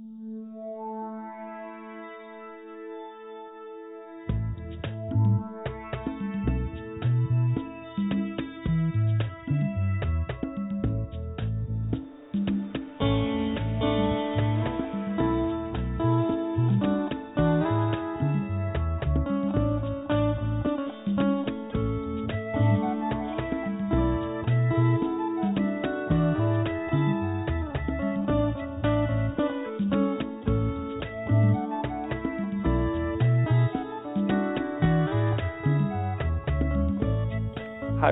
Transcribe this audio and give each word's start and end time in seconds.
Hi, 0.00 0.29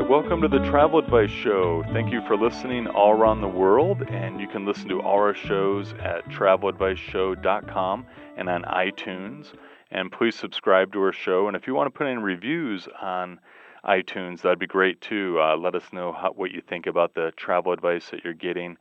welcome 0.09 0.41
to 0.41 0.48
the 0.48 0.59
Travel 0.61 0.98
Advice 0.98 1.30
Show. 1.30 1.85
Thank 1.93 2.11
you 2.11 2.23
for 2.27 2.35
listening 2.35 2.87
all 2.87 3.11
around 3.11 3.43
the 3.43 3.49
world, 3.49 4.03
and 4.09 4.41
you 4.41 4.49
can 4.49 4.65
listen 4.65 4.89
to 4.89 5.03
all 5.03 5.19
our 5.19 5.35
shows 5.35 5.93
at 6.01 6.27
traveladviceshow.com 6.30 8.07
and 8.39 8.49
on 8.49 8.63
iTunes. 8.63 9.52
And 9.91 10.11
please 10.11 10.35
subscribe 10.35 10.95
to 10.95 11.02
our 11.02 11.13
show. 11.13 11.47
And 11.47 11.55
if 11.55 11.66
you 11.66 11.75
want 11.75 11.93
to 11.93 11.99
put 11.99 12.07
in 12.07 12.23
reviews 12.23 12.89
on 13.02 13.39
iTunes, 13.85 14.41
that'd 14.41 14.59
be 14.59 14.66
great 14.66 14.99
too. 15.02 15.39
Uh, 15.43 15.59
let 15.59 15.75
us 15.75 15.85
know 15.93 16.13
how, 16.13 16.33
what 16.33 16.52
you 16.52 16.63
think 16.66 16.87
about 16.87 17.13
the 17.13 17.30
travel 17.37 17.73
advice 17.73 18.09
that 18.09 18.25
you're 18.25 18.33
getting. 18.33 18.79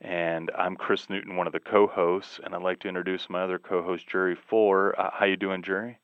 And 0.00 0.50
I'm 0.58 0.74
Chris 0.74 1.08
Newton, 1.08 1.36
one 1.36 1.46
of 1.46 1.52
the 1.52 1.60
co-hosts, 1.60 2.40
and 2.42 2.52
I'd 2.52 2.62
like 2.62 2.80
to 2.80 2.88
introduce 2.88 3.30
my 3.30 3.44
other 3.44 3.60
co-host, 3.60 4.08
Jerry 4.08 4.36
Fuller. 4.50 4.98
Uh, 4.98 5.10
how 5.12 5.26
you 5.26 5.36
doing, 5.36 5.62
Jerry? 5.62 6.00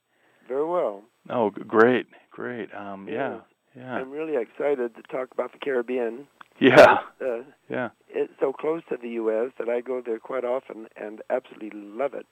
Very 0.46 0.64
well. 0.64 1.02
Oh, 1.28 1.50
great, 1.50 2.06
great. 2.30 2.72
Um, 2.72 3.08
yeah. 3.08 3.32
Yes. 3.32 3.40
Yeah. 3.76 3.94
I'm 3.94 4.10
really 4.10 4.36
excited 4.36 4.94
to 4.96 5.02
talk 5.02 5.28
about 5.32 5.52
the 5.52 5.58
Caribbean. 5.58 6.26
Yeah. 6.58 6.98
Uh, 7.20 7.42
Yeah. 7.68 7.90
it's 8.08 8.32
so 8.40 8.52
close 8.52 8.82
to 8.90 8.96
the 9.00 9.10
U.S. 9.10 9.52
that 9.58 9.68
I 9.68 9.80
go 9.80 10.00
there 10.04 10.18
quite 10.18 10.44
often 10.44 10.88
and 10.96 11.22
absolutely 11.30 11.70
love 11.80 12.14
it. 12.14 12.26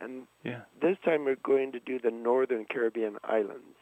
And 0.00 0.26
Yeah. 0.44 0.62
this 0.80 0.96
time 1.04 1.24
we're 1.24 1.36
going 1.36 1.72
to 1.72 1.80
do 1.80 1.98
the 1.98 2.10
northern 2.10 2.64
Caribbean 2.64 3.16
islands. 3.24 3.76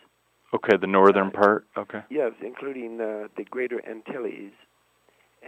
Okay, 0.55 0.77
the 0.77 0.87
northern 0.87 1.31
part. 1.31 1.67
Okay. 1.77 2.03
Yes, 2.11 2.33
including 2.43 3.01
uh, 3.01 3.29
the 3.37 3.45
Greater 3.45 3.81
Antilles. 3.89 4.53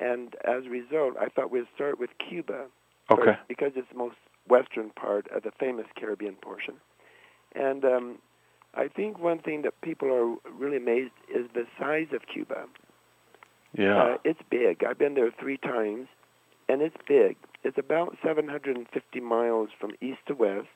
And 0.01 0.35
as 0.45 0.67
a 0.67 0.71
result, 0.71 1.15
I 1.21 1.29
thought 1.29 1.51
we'd 1.51 1.67
start 1.75 1.99
with 1.99 2.11
Cuba 2.19 2.67
Okay. 3.11 3.23
first 3.25 3.39
because 3.49 3.73
it's 3.77 3.89
the 3.91 3.99
most 3.99 4.17
western 4.49 4.91
part 4.91 5.27
of 5.35 5.43
the 5.43 5.51
famous 5.59 5.87
Caribbean 5.97 6.37
portion. 6.37 6.75
And 7.55 7.85
um, 7.85 8.19
I 8.75 8.89
think 8.89 9.19
one 9.19 9.41
thing 9.41 9.63
that 9.63 9.81
people 9.83 10.09
are 10.13 10.51
really 10.53 10.77
amazed 10.77 11.13
is 11.35 11.47
the 11.55 11.67
size 11.79 12.09
of 12.15 12.23
Cuba. 12.33 12.67
Yeah. 13.77 14.03
Uh, 14.03 14.19
it's 14.25 14.41
big. 14.51 14.85
I've 14.85 14.99
been 14.99 15.15
there 15.15 15.31
three 15.39 15.57
times, 15.57 16.09
and 16.69 16.83
it's 16.83 16.97
big. 17.07 17.37
It's 17.65 17.79
about 17.79 18.17
750 18.25 19.21
miles 19.21 19.71
from 19.79 19.93
east 20.01 20.21
to 20.29 20.35
west, 20.35 20.69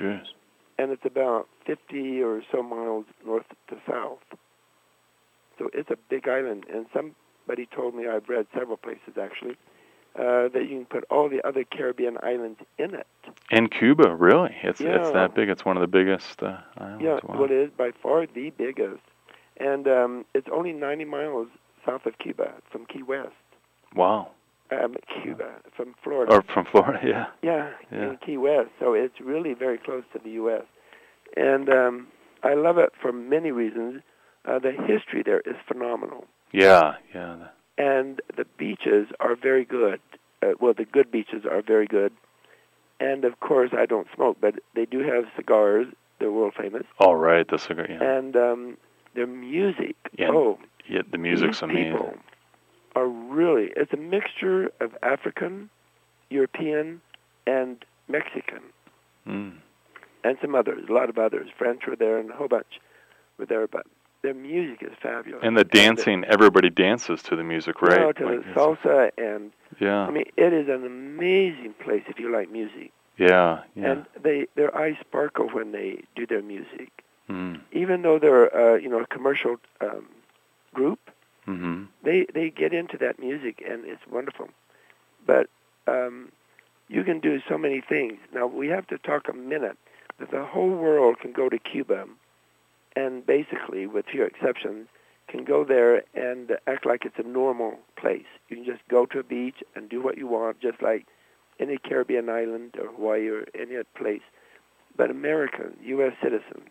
Jeez. 0.00 0.22
and 0.78 0.90
it's 0.90 1.04
about 1.04 1.48
50 1.66 2.22
or 2.22 2.42
so 2.50 2.62
miles 2.62 3.04
north 3.26 3.46
to 3.68 3.76
south. 3.88 4.18
So 5.58 5.68
it's 5.74 5.90
a 5.90 5.96
big 6.08 6.28
island, 6.28 6.64
and 6.72 6.86
somebody 6.94 7.68
told 7.74 7.94
me 7.94 8.06
I've 8.08 8.28
read 8.28 8.46
several 8.54 8.78
places 8.78 9.18
actually 9.20 9.56
uh, 10.18 10.48
that 10.48 10.66
you 10.68 10.76
can 10.78 10.86
put 10.86 11.04
all 11.10 11.28
the 11.28 11.46
other 11.46 11.64
Caribbean 11.64 12.16
islands 12.22 12.58
in 12.78 12.94
it. 12.94 13.06
In 13.50 13.68
Cuba, 13.68 14.14
really? 14.14 14.54
It's 14.62 14.80
it's 14.80 15.10
that 15.12 15.34
big. 15.34 15.48
It's 15.48 15.64
one 15.64 15.76
of 15.76 15.80
the 15.80 15.86
biggest 15.86 16.42
uh, 16.42 16.58
islands. 16.78 17.02
Yeah, 17.04 17.18
wow. 17.24 17.40
well, 17.40 17.44
it 17.44 17.52
is 17.52 17.70
by 17.76 17.90
far 18.02 18.26
the 18.26 18.50
biggest, 18.50 19.02
and 19.58 19.86
um, 19.86 20.24
it's 20.34 20.48
only 20.52 20.72
90 20.72 21.04
miles 21.04 21.48
south 21.86 22.06
of 22.06 22.18
Cuba 22.18 22.52
from 22.70 22.86
Key 22.86 23.02
West. 23.02 23.30
wow. 23.94 24.30
Um, 24.72 24.94
Cuba 25.24 25.50
from 25.76 25.96
Florida. 26.04 26.32
Or 26.32 26.42
from 26.42 26.64
Florida, 26.64 27.00
yeah. 27.04 27.26
Yeah, 27.42 27.70
Yeah. 27.90 28.10
in 28.10 28.18
Key 28.24 28.36
West. 28.36 28.68
So 28.78 28.92
it's 28.94 29.18
really 29.20 29.52
very 29.52 29.78
close 29.78 30.04
to 30.12 30.20
the 30.22 30.30
U.S. 30.42 30.62
And 31.36 31.68
um, 31.68 32.06
I 32.44 32.54
love 32.54 32.78
it 32.78 32.92
for 33.02 33.10
many 33.10 33.50
reasons. 33.50 34.02
Uh, 34.44 34.60
the 34.60 34.70
history 34.70 35.24
there 35.24 35.40
is 35.40 35.56
phenomenal, 35.66 36.24
Yeah, 36.52 36.94
yeah. 37.12 37.48
And 37.80 38.20
the 38.36 38.44
beaches 38.58 39.08
are 39.20 39.34
very 39.34 39.64
good. 39.64 40.00
Uh, 40.42 40.52
well, 40.60 40.74
the 40.74 40.84
good 40.84 41.10
beaches 41.10 41.44
are 41.50 41.62
very 41.62 41.86
good. 41.86 42.12
And 43.00 43.24
of 43.24 43.40
course, 43.40 43.70
I 43.72 43.86
don't 43.86 44.06
smoke, 44.14 44.36
but 44.38 44.56
they 44.74 44.84
do 44.84 44.98
have 44.98 45.24
cigars. 45.34 45.86
They're 46.18 46.30
world 46.30 46.52
famous, 46.54 46.84
All 46.98 47.16
right, 47.16 47.48
the 47.48 47.58
cigar. 47.58 47.86
Yeah. 47.88 48.02
and 48.02 48.36
um, 48.36 48.76
their 49.14 49.26
music. 49.26 49.96
Yeah, 50.18 50.28
oh, 50.30 50.58
yeah, 50.86 51.00
the 51.10 51.16
music's 51.16 51.62
amazing. 51.62 51.92
people 51.92 52.14
are 52.94 53.08
really. 53.08 53.70
It's 53.74 53.94
a 53.94 53.96
mixture 53.96 54.70
of 54.82 54.94
African, 55.02 55.70
European, 56.28 57.00
and 57.46 57.82
Mexican. 58.08 58.60
Mm. 59.26 59.52
and 60.24 60.36
some 60.42 60.54
others, 60.54 60.84
a 60.88 60.92
lot 60.92 61.08
of 61.08 61.16
others. 61.18 61.48
French 61.56 61.82
were 61.86 61.96
there, 61.96 62.18
and 62.18 62.30
a 62.30 62.34
whole 62.34 62.48
bunch 62.48 62.80
were 63.38 63.46
there. 63.46 63.66
But 63.66 63.86
their 64.22 64.34
music 64.34 64.82
is 64.82 64.92
fabulous. 65.02 65.40
And 65.42 65.56
the 65.56 65.64
dancing, 65.64 66.24
everybody 66.24 66.70
dances 66.70 67.22
to 67.24 67.36
the 67.36 67.44
music, 67.44 67.76
You 67.80 67.88
right? 67.88 68.00
know, 68.00 68.12
to 68.12 68.26
Like 68.26 68.44
the 68.44 68.50
salsa, 68.52 69.10
and 69.18 69.52
Yeah, 69.78 70.00
I 70.06 70.10
mean, 70.10 70.24
it 70.36 70.52
is 70.52 70.68
an 70.68 70.84
amazing 70.84 71.74
place 71.84 72.02
if 72.08 72.18
you 72.18 72.30
like 72.30 72.50
music. 72.50 72.92
yeah, 73.16 73.62
yeah. 73.74 73.90
And 73.92 74.06
they 74.22 74.46
their 74.54 74.76
eyes 74.76 74.96
sparkle 75.00 75.48
when 75.48 75.72
they 75.72 76.02
do 76.16 76.26
their 76.26 76.42
music, 76.42 76.90
mm. 77.28 77.60
even 77.72 78.02
though 78.02 78.18
they're 78.18 78.48
uh, 78.54 78.76
you 78.76 78.88
know 78.88 79.00
a 79.00 79.06
commercial 79.06 79.56
um, 79.80 80.06
group. 80.74 81.00
hmm 81.46 81.84
They 82.02 82.26
they 82.34 82.50
get 82.50 82.72
into 82.72 82.96
that 82.98 83.18
music, 83.18 83.62
and 83.70 83.84
it's 83.84 84.06
wonderful. 84.10 84.48
But 85.26 85.48
um, 85.86 86.30
you 86.88 87.04
can 87.04 87.20
do 87.20 87.40
so 87.48 87.56
many 87.58 87.80
things. 87.80 88.18
Now 88.34 88.46
we 88.46 88.68
have 88.68 88.86
to 88.88 88.98
talk 88.98 89.28
a 89.28 89.32
minute 89.54 89.76
that 90.18 90.30
the 90.30 90.44
whole 90.44 90.70
world 90.70 91.18
can 91.20 91.32
go 91.32 91.48
to 91.48 91.58
Cuba, 91.58 92.06
and 92.96 93.24
basically, 93.24 93.86
with 93.86 94.06
few 94.06 94.24
exceptions, 94.24 94.88
can 95.28 95.44
go 95.44 95.64
there 95.64 96.02
and 96.14 96.52
act 96.66 96.84
like 96.84 97.04
it's 97.04 97.18
a 97.18 97.26
normal 97.26 97.78
place. 97.96 98.26
You 98.48 98.56
can 98.56 98.64
just 98.64 98.86
go 98.88 99.06
to 99.06 99.20
a 99.20 99.22
beach 99.22 99.62
and 99.74 99.88
do 99.88 100.02
what 100.02 100.18
you 100.18 100.26
want, 100.26 100.60
just 100.60 100.82
like 100.82 101.06
any 101.60 101.78
Caribbean 101.78 102.28
island 102.28 102.74
or 102.80 102.88
Hawaii 102.88 103.28
or 103.28 103.44
any 103.54 103.76
other 103.76 103.84
place. 103.96 104.22
But 104.96 105.10
Americans, 105.10 105.76
U.S. 105.82 106.12
citizens, 106.22 106.70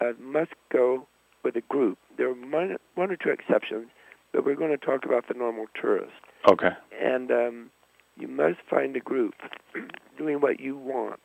uh, 0.00 0.12
must 0.20 0.52
go 0.72 1.06
with 1.44 1.56
a 1.56 1.60
group. 1.62 1.98
There 2.16 2.28
are 2.28 2.34
one, 2.34 2.76
one 2.94 3.10
or 3.10 3.16
two 3.16 3.30
exceptions, 3.30 3.88
but 4.32 4.44
we're 4.44 4.56
going 4.56 4.70
to 4.70 4.78
talk 4.78 5.04
about 5.04 5.28
the 5.28 5.34
normal 5.34 5.66
tourist. 5.80 6.12
Okay. 6.50 6.70
And 7.00 7.30
um, 7.30 7.70
you 8.16 8.28
must 8.28 8.58
find 8.68 8.96
a 8.96 9.00
group 9.00 9.34
doing 10.18 10.40
what 10.40 10.60
you 10.60 10.76
want. 10.76 11.20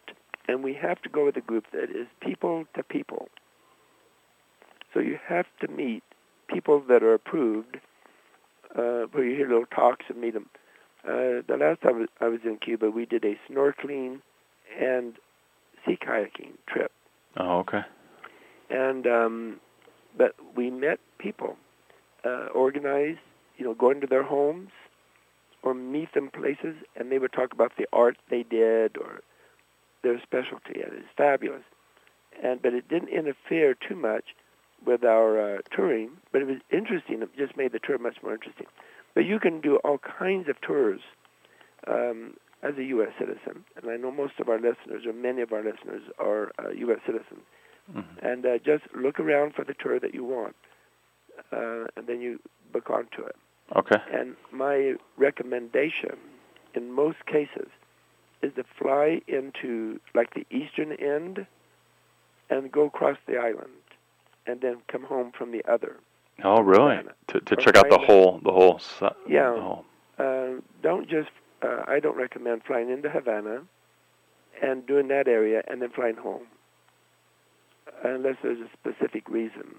And 0.47 0.63
we 0.63 0.73
have 0.73 1.01
to 1.01 1.09
go 1.09 1.25
with 1.25 1.35
a 1.37 1.41
group 1.41 1.65
that 1.71 1.89
is 1.89 2.07
people 2.21 2.65
to 2.75 2.83
people. 2.83 3.29
So 4.97 5.03
you 5.03 5.19
have 5.27 5.45
to 5.59 5.67
meet 5.67 6.01
people 6.47 6.79
that 6.87 7.03
are 7.03 7.13
approved, 7.13 7.77
uh, 8.75 9.05
where 9.11 9.23
you 9.23 9.35
hear 9.35 9.47
little 9.47 9.67
talks 9.67 10.07
and 10.09 10.19
meet 10.19 10.33
them. 10.33 10.49
Uh, 11.03 11.45
the 11.45 11.55
last 11.55 11.81
time 11.81 12.07
I 12.19 12.27
was- 12.27 12.43
in 12.43 12.57
Cuba, 12.57 12.89
we 12.89 13.05
did 13.05 13.23
a 13.23 13.37
snorkeling 13.47 14.21
and 14.75 15.19
sea 15.85 15.97
kayaking 15.97 16.53
trip. 16.65 16.91
Oh, 17.37 17.59
okay. 17.59 17.83
And 18.71 19.05
um, 19.05 19.61
but 20.17 20.33
we 20.55 20.71
met 20.71 20.99
people, 21.19 21.57
uh, 22.25 22.47
organized, 22.47 23.19
you 23.57 23.65
know, 23.65 23.75
going 23.75 24.01
to 24.01 24.07
their 24.07 24.23
homes 24.23 24.71
or 25.61 25.75
meet 25.75 26.11
them 26.13 26.31
places, 26.31 26.75
and 26.95 27.11
they 27.11 27.19
would 27.19 27.33
talk 27.33 27.53
about 27.53 27.75
the 27.77 27.87
art 27.93 28.17
they 28.29 28.41
did 28.41 28.97
or 28.97 29.21
their 30.01 30.19
specialty, 30.21 30.81
and 30.81 30.91
it's 30.93 31.13
fabulous. 31.15 31.65
And 32.41 32.63
but 32.63 32.73
it 32.73 32.87
didn't 32.87 33.09
interfere 33.09 33.75
too 33.75 33.95
much 33.95 34.33
with 34.85 35.03
our 35.03 35.57
uh, 35.57 35.61
touring, 35.75 36.11
but 36.31 36.41
it 36.41 36.45
was 36.47 36.57
interesting. 36.71 37.21
It 37.21 37.29
just 37.37 37.57
made 37.57 37.71
the 37.71 37.79
tour 37.79 37.97
much 37.97 38.17
more 38.23 38.33
interesting. 38.33 38.67
But 39.13 39.25
you 39.25 39.39
can 39.39 39.61
do 39.61 39.77
all 39.77 39.97
kinds 39.97 40.47
of 40.49 40.59
tours 40.61 41.01
um, 41.87 42.35
as 42.63 42.77
a 42.77 42.83
U.S. 42.85 43.09
citizen, 43.19 43.65
and 43.75 43.89
I 43.89 43.97
know 43.97 44.11
most 44.11 44.33
of 44.39 44.49
our 44.49 44.57
listeners, 44.59 45.05
or 45.05 45.13
many 45.13 45.41
of 45.41 45.51
our 45.51 45.63
listeners, 45.63 46.03
are 46.19 46.51
uh, 46.59 46.69
U.S. 46.69 46.99
citizens 47.05 47.41
hmm 47.91 48.01
and 48.21 48.45
uh, 48.45 48.57
just 48.57 48.83
look 48.95 49.19
around 49.19 49.53
for 49.53 49.63
the 49.63 49.73
tour 49.73 49.99
that 49.99 50.13
you 50.13 50.23
want, 50.23 50.55
uh, 51.51 51.85
and 51.95 52.07
then 52.07 52.19
you 52.19 52.39
book 52.73 52.89
onto 52.89 53.23
it. 53.23 53.35
Okay. 53.75 53.97
And 54.11 54.35
my 54.51 54.95
recommendation, 55.17 56.17
in 56.73 56.91
most 56.91 57.25
cases, 57.25 57.69
is 58.41 58.53
to 58.55 58.63
fly 58.77 59.21
into 59.27 59.99
like 60.15 60.33
the 60.33 60.45
eastern 60.49 60.93
end, 60.93 61.45
and 62.49 62.71
go 62.71 62.85
across 62.85 63.17
the 63.27 63.37
island, 63.37 63.71
and 64.47 64.61
then 64.61 64.77
come 64.87 65.03
home 65.03 65.31
from 65.37 65.51
the 65.51 65.63
other. 65.69 65.97
Oh, 66.43 66.61
really? 66.61 66.99
To 67.27 67.39
to 67.39 67.55
check 67.55 67.75
out 67.77 67.89
the 67.89 67.97
whole 67.97 68.39
the 68.43 68.51
whole. 68.51 68.79
Yeah. 69.27 69.51
the 69.53 69.61
whole- 69.61 69.85
Uh, 70.19 70.61
don't 70.81 71.07
just. 71.09 71.29
Uh, 71.61 71.83
I 71.87 71.99
don't 71.99 72.15
recommend 72.15 72.63
flying 72.63 72.89
into 72.89 73.09
Havana, 73.09 73.63
and 74.61 74.85
doing 74.85 75.07
that 75.07 75.27
area, 75.27 75.63
and 75.67 75.81
then 75.81 75.89
flying 75.89 76.15
home, 76.17 76.45
unless 78.03 78.35
there's 78.43 78.59
a 78.59 78.69
specific 78.73 79.27
reason 79.29 79.73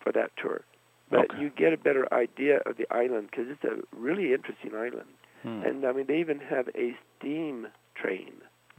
for 0.00 0.12
that 0.12 0.30
tour. 0.36 0.62
But 1.10 1.30
Okay. 1.30 1.40
you 1.42 1.50
get 1.50 1.72
a 1.72 1.76
better 1.76 2.12
idea 2.12 2.58
of 2.66 2.76
the 2.76 2.86
island 2.92 3.28
because 3.30 3.48
it's 3.48 3.62
a 3.64 3.76
really 3.96 4.32
interesting 4.34 4.74
island. 4.74 5.06
Hmm. 5.42 5.62
And 5.62 5.84
I 5.84 5.92
mean, 5.92 6.06
they 6.06 6.18
even 6.18 6.40
have 6.40 6.68
a 6.74 6.96
steam 7.18 7.68
train. 7.94 8.32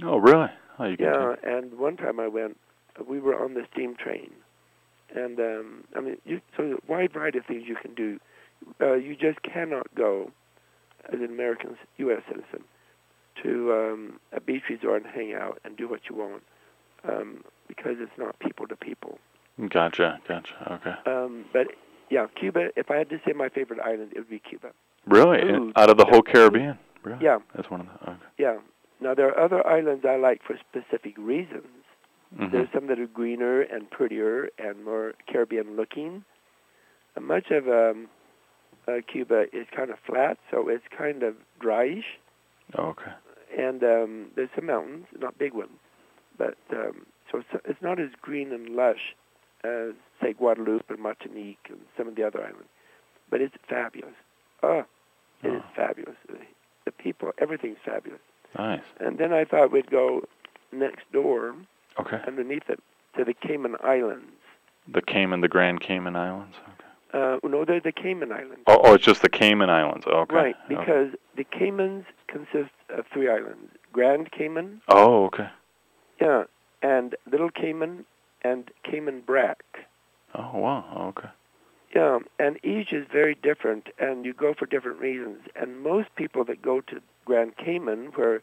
oh, 0.04 0.18
really? 0.18 0.50
Oh, 0.80 0.86
you 0.86 0.98
Yeah, 1.00 1.36
and 1.44 1.78
one 1.80 1.96
time 1.98 2.20
I 2.20 2.28
went, 2.28 2.58
we 3.08 3.20
were 3.20 3.42
on 3.42 3.54
the 3.54 3.66
steam 3.72 3.96
train, 3.96 4.32
and 5.16 5.40
um, 5.40 5.84
I 5.96 6.02
mean, 6.02 6.18
you, 6.26 6.42
so 6.56 6.64
there's 6.64 6.78
a 6.88 6.92
wide 6.92 7.14
variety 7.14 7.38
of 7.40 7.46
things 7.46 7.64
you 7.68 7.76
can 7.76 7.94
do. 7.94 8.20
Uh, 8.82 8.94
you 8.94 9.16
just 9.16 9.42
cannot 9.44 9.94
go 9.96 10.32
as 11.12 11.20
an 11.20 11.26
American 11.26 11.78
U.S. 11.98 12.22
citizen 12.28 12.64
to 13.44 13.72
um, 13.74 14.20
a 14.34 14.42
beach 14.42 14.64
resort 14.70 15.04
and 15.04 15.14
hang 15.14 15.34
out 15.34 15.60
and 15.64 15.78
do 15.78 15.88
what 15.88 16.02
you 16.10 16.16
want 16.16 16.44
um, 17.08 17.44
because 17.68 17.98
it's 18.00 18.18
not 18.18 18.38
people 18.40 18.68
to 18.68 18.76
people. 18.76 19.20
Gotcha, 19.70 20.20
gotcha. 20.28 20.80
Okay. 20.86 21.12
Um, 21.12 21.46
but 21.54 21.68
yeah, 22.10 22.28
Cuba. 22.36 22.70
If 22.76 22.92
I 22.92 22.98
had 22.98 23.10
to 23.10 23.20
say 23.26 23.34
my 23.34 23.50
favorite 23.50 23.80
island, 23.80 24.12
it 24.16 24.20
would 24.20 24.30
be 24.30 24.40
Cuba. 24.40 24.72
Really? 25.08 25.42
Food. 25.42 25.74
Out 25.76 25.90
of 25.90 25.98
the 25.98 26.06
whole 26.06 26.22
Caribbean? 26.22 26.78
Really? 27.04 27.24
Yeah, 27.24 27.40
That's 27.56 27.70
one 27.70 27.82
of 27.82 27.88
the. 27.88 28.10
Okay. 28.12 28.20
yeah. 28.38 28.58
Now 29.00 29.14
there 29.14 29.28
are 29.30 29.40
other 29.40 29.66
islands 29.66 30.04
I 30.06 30.18
like 30.18 30.42
for 30.44 30.58
specific 30.70 31.16
reasons. 31.18 31.68
Mhm. 32.36 32.52
There's 32.52 32.70
some 32.74 32.88
that 32.88 33.00
are 33.00 33.08
greener 33.08 33.62
and 33.62 33.90
prettier 33.90 34.50
and 34.58 34.84
more 34.84 35.14
Caribbean 35.28 35.76
looking. 35.76 36.24
Uh, 37.16 37.22
much 37.22 37.52
of 37.52 37.68
um, 37.70 38.10
uh, 38.88 38.98
Cuba 39.08 39.46
is 39.56 39.68
kind 39.76 39.90
of 39.90 40.00
flat, 40.00 40.38
so 40.52 40.68
it's 40.68 40.84
kind 40.96 41.24
of 41.24 41.36
dryish. 41.60 42.04
Oh, 42.76 42.88
okay. 42.90 43.12
And 43.58 43.84
um, 43.84 44.32
there's 44.36 44.50
some 44.56 44.66
mountains, 44.66 45.06
not 45.18 45.38
big 45.38 45.54
ones, 45.54 45.72
but 46.38 46.58
um, 46.72 47.06
so 47.32 47.40
it's, 47.40 47.48
it's 47.66 47.82
not 47.82 48.00
as 48.00 48.10
green 48.22 48.52
and 48.52 48.70
lush 48.70 49.16
as 49.64 49.94
say 50.22 50.34
Guadeloupe 50.34 50.90
and 50.90 51.00
Martinique 51.00 51.66
and 51.70 51.80
some 51.98 52.08
of 52.08 52.16
the 52.16 52.24
other 52.28 52.42
islands. 52.42 52.68
But 53.30 53.42
it's 53.42 53.56
fabulous. 53.70 54.14
Oh, 54.64 54.84
it 55.44 55.48
is 55.54 55.62
Oh. 55.66 55.70
fabulous. 55.76 56.16
The, 56.28 56.40
the 56.86 56.92
people, 56.92 57.32
everything's 57.40 57.78
fabulous. 57.86 58.22
Nice. 58.58 58.82
And 59.00 59.18
then 59.18 59.32
I 59.34 59.46
thought 59.46 59.72
we'd 59.72 59.90
go 59.90 60.24
next 60.72 61.10
door 61.12 61.56
Okay. 62.00 62.20
underneath 62.28 62.70
it 62.70 62.80
to 63.18 63.24
the 63.24 63.34
Cayman 63.34 63.76
Islands. 63.84 64.32
The 64.88 65.02
Cayman, 65.02 65.42
the 65.42 65.48
Grand 65.48 65.82
Cayman 65.82 66.16
Islands. 66.16 66.56
Okay. 66.64 66.74
Uh, 67.14 67.40
no, 67.48 67.66
they're 67.66 67.80
the 67.80 67.92
Cayman 67.92 68.32
Islands. 68.32 68.62
Oh, 68.68 68.80
oh, 68.84 68.94
it's 68.94 69.04
just 69.06 69.22
the 69.22 69.30
Cayman 69.30 69.70
Islands. 69.70 70.06
Okay. 70.06 70.36
Right, 70.36 70.56
okay. 70.66 70.76
because 70.76 71.08
the 71.36 71.44
Caymans 71.44 72.06
consist 72.28 72.72
of 72.90 73.06
three 73.12 73.30
islands: 73.30 73.72
Grand 73.94 74.32
Cayman, 74.32 74.82
Oh, 74.90 75.26
okay. 75.26 75.50
yeah, 76.22 76.44
and 76.82 77.16
Little 77.32 77.50
Cayman, 77.50 78.06
and 78.44 78.70
Cayman 78.84 79.22
Brac. 79.22 79.64
Oh, 80.36 80.52
wow. 80.60 81.14
Okay. 81.18 81.30
Yeah, 81.96 82.20
and 82.38 82.58
each 82.64 82.92
is 82.92 83.08
very 83.12 83.36
different, 83.36 83.88
and 83.98 84.26
you 84.26 84.34
go 84.34 84.54
for 84.54 84.66
different 84.66 85.00
reasons. 85.00 85.40
And 85.56 85.82
most 85.82 86.10
people 86.16 86.44
that 86.46 86.62
go 86.62 86.82
to 86.82 87.02
Grand 87.26 87.56
Cayman, 87.58 88.12
where 88.16 88.42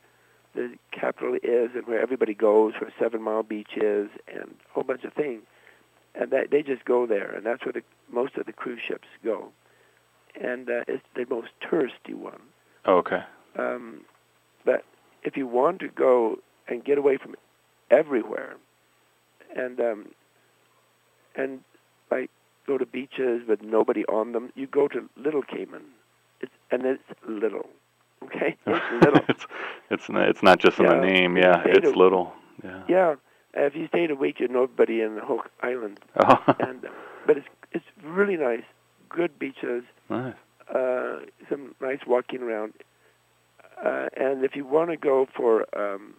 the 0.55 0.77
capital 0.93 1.35
is 1.35 1.71
and 1.75 1.87
where 1.87 2.01
everybody 2.01 2.35
goes, 2.35 2.75
where 2.81 2.93
Seven 2.99 3.23
Mile 3.23 3.43
Beach 3.43 3.77
is, 3.77 4.09
and 4.29 4.45
a 4.45 4.73
whole 4.73 4.85
bunch 4.85 5.05
of 5.05 5.12
things, 5.12 5.43
and 6.15 6.31
that 6.31 6.51
they 6.51 6.62
just 6.62 6.85
go 6.85 7.06
there, 7.06 7.33
and 7.35 7.45
that's 7.45 7.65
where 7.65 7.73
the 7.73 7.83
most 8.11 8.37
of 8.37 8.47
the 8.47 8.53
cruise 8.53 8.81
ships 8.87 9.09
go, 9.25 9.49
and 10.41 10.69
uh, 10.69 10.85
it's 10.87 11.05
the 11.15 11.27
most 11.29 11.49
touristy 11.61 12.15
one. 12.15 12.41
Okay. 12.87 13.23
Um, 13.59 14.03
but 14.65 14.85
if 15.23 15.37
you 15.37 15.47
want 15.47 15.81
to 15.81 15.89
go 15.89 16.39
and 16.69 16.85
get 16.85 16.99
away 16.99 17.17
from 17.17 17.35
everywhere, 17.91 18.56
and 19.56 19.81
um, 19.81 20.06
and 21.35 21.61
like 22.11 22.31
go 22.67 22.79
to 22.79 22.87
beaches 22.87 23.43
with 23.47 23.62
nobody 23.62 24.05
on 24.06 24.33
them, 24.33 24.53
you 24.55 24.67
go 24.67 24.89
to 24.89 25.09
Little 25.17 25.43
Cayman. 25.43 25.83
It's 26.41 26.53
and 26.71 26.85
it's 26.85 27.03
little. 27.27 27.69
Okay, 28.22 28.56
it's 28.66 29.05
little. 29.05 29.20
it's 29.28 29.46
it's 29.90 30.08
not, 30.08 30.28
it's 30.28 30.43
not 30.43 30.58
just 30.58 30.78
in 30.78 30.87
the 30.87 30.96
name. 30.96 31.37
Yeah, 31.37 31.62
it's 31.66 31.94
little. 31.96 32.32
Yeah. 32.62 32.82
yeah, 32.88 33.14
if 33.55 33.75
you 33.75 33.87
stayed 33.88 34.11
a 34.11 34.14
week, 34.14 34.40
you'd 34.40 34.50
nobody 34.50 35.02
in 35.02 35.16
the 35.16 35.20
whole 35.20 35.43
island. 35.62 36.00
Oh. 36.16 36.43
And 36.61 36.87
but 37.26 37.37
it's 37.38 37.49
it's 37.72 37.84
really 38.02 38.37
nice. 38.37 38.64
Good 39.08 39.38
beaches. 39.38 39.84
nice. 40.08 40.34
uh, 40.75 41.20
some 41.50 41.75
nice 41.81 42.00
walking 42.06 42.43
around. 42.43 42.72
Uh, 43.84 44.08
and 44.17 44.44
if 44.44 44.55
you 44.56 44.64
want 44.64 44.90
to 44.90 44.96
go 44.96 45.26
for 45.37 45.67
um, 45.78 46.14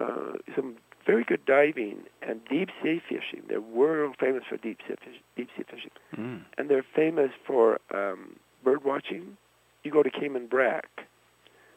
uh, 0.00 0.32
some 0.56 0.76
very 1.06 1.24
good 1.24 1.44
diving 1.46 1.98
and 2.22 2.40
deep 2.50 2.68
sea 2.82 3.00
fishing, 3.08 3.42
they're 3.48 3.60
world 3.60 4.16
famous 4.18 4.42
for 4.48 4.56
deep 4.56 4.78
sea, 4.86 4.94
fish, 5.04 5.20
deep 5.36 5.48
sea 5.56 5.62
fishing, 5.70 5.90
Mm. 6.16 6.42
and 6.56 6.68
they're 6.68 6.84
famous 6.94 7.30
for 7.46 7.78
um, 7.94 8.36
bird 8.64 8.82
watching. 8.84 9.36
You 9.84 9.90
go 9.90 10.02
to 10.02 10.10
Cayman 10.10 10.46
Brac. 10.48 10.88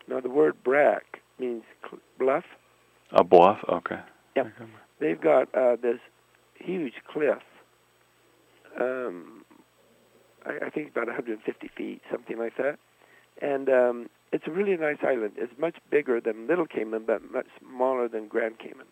Now 0.08 0.20
the 0.20 0.30
word 0.30 0.64
brac 0.64 1.22
means 1.40 1.64
cl- 1.84 2.02
bluff. 2.20 2.44
A 3.12 3.24
bluff. 3.24 3.60
Okay. 3.70 4.00
Yep. 4.36 4.48
They've 5.00 5.20
got 5.20 5.54
uh, 5.56 5.76
this 5.82 6.00
huge 6.56 6.94
cliff. 7.12 7.42
Um, 8.80 9.44
I, 10.46 10.68
I 10.68 10.70
think 10.70 10.92
about 10.92 11.08
150 11.08 11.70
feet, 11.76 12.02
something 12.12 12.38
like 12.38 12.56
that. 12.58 12.78
And 13.42 13.70
um, 13.70 14.10
it's 14.32 14.46
a 14.48 14.52
really 14.52 14.78
nice 14.78 14.98
island. 15.04 15.34
It's 15.38 15.54
much 15.60 15.76
bigger 15.90 16.22
than 16.22 16.48
Little 16.48 16.66
Cayman, 16.66 17.04
but 17.06 17.32
much 17.32 17.48
smaller 17.60 18.08
than 18.08 18.28
Grand 18.28 18.60
Cayman. 18.60 18.88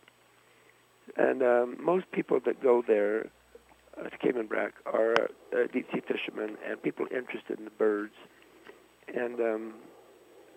And 1.18 1.42
um, 1.42 1.78
most 1.84 2.12
people 2.12 2.40
that 2.46 2.62
go 2.62 2.84
there 2.86 3.28
uh, 4.00 4.10
to 4.10 4.18
Cayman 4.18 4.48
Brac 4.48 4.74
are 4.86 5.14
uh, 5.54 5.68
deep 5.72 5.88
sea 5.94 6.02
fishermen 6.02 6.58
and 6.68 6.82
people 6.82 7.06
interested 7.12 7.58
in 7.58 7.66
the 7.66 7.72
birds. 7.72 8.14
And 9.16 9.40
um, 9.40 9.74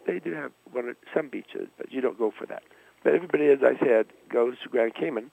they 0.06 0.18
do 0.18 0.32
have 0.34 0.52
one 0.70 0.86
or, 0.86 0.94
some 1.14 1.28
beaches, 1.28 1.68
but 1.76 1.92
you 1.92 2.00
don't 2.00 2.18
go 2.18 2.32
for 2.36 2.46
that. 2.46 2.62
But 3.04 3.14
everybody, 3.14 3.46
as 3.48 3.58
I 3.62 3.78
said, 3.84 4.06
goes 4.30 4.54
to 4.62 4.68
Grand 4.68 4.94
Cayman, 4.94 5.30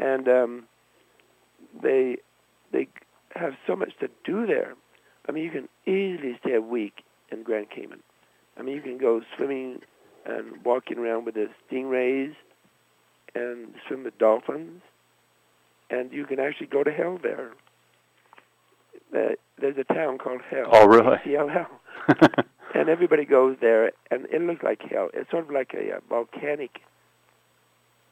and 0.00 0.28
um, 0.28 0.64
they 1.82 2.16
they 2.72 2.88
have 3.34 3.52
so 3.66 3.76
much 3.76 3.92
to 4.00 4.08
do 4.24 4.46
there. 4.46 4.74
I 5.28 5.32
mean, 5.32 5.44
you 5.44 5.50
can 5.50 5.68
easily 5.86 6.36
stay 6.40 6.54
a 6.54 6.60
week 6.60 7.04
in 7.30 7.42
Grand 7.42 7.70
Cayman. 7.70 8.00
I 8.58 8.62
mean, 8.62 8.74
you 8.76 8.82
can 8.82 8.98
go 8.98 9.20
swimming 9.36 9.80
and 10.26 10.64
walking 10.64 10.98
around 10.98 11.24
with 11.24 11.34
the 11.34 11.48
stingrays 11.70 12.34
and 13.34 13.74
swim 13.86 14.04
with 14.04 14.18
dolphins, 14.18 14.82
and 15.90 16.12
you 16.12 16.24
can 16.24 16.40
actually 16.40 16.66
go 16.66 16.82
to 16.82 16.90
hell 16.90 17.18
there. 17.22 17.50
Uh, 19.14 19.34
There's 19.60 19.76
a 19.78 19.94
town 19.94 20.18
called 20.18 20.40
Hell. 20.50 20.68
Oh, 20.72 20.86
really? 20.86 21.16
H-E-L-L. 21.24 22.44
And 22.74 22.88
everybody 22.88 23.24
goes 23.24 23.56
there, 23.60 23.92
and 24.10 24.26
it 24.26 24.42
looks 24.42 24.62
like 24.64 24.82
hell. 24.82 25.08
It's 25.14 25.30
sort 25.30 25.44
of 25.44 25.50
like 25.50 25.72
a, 25.74 25.96
uh 25.96 26.00
volcanic, 26.08 26.80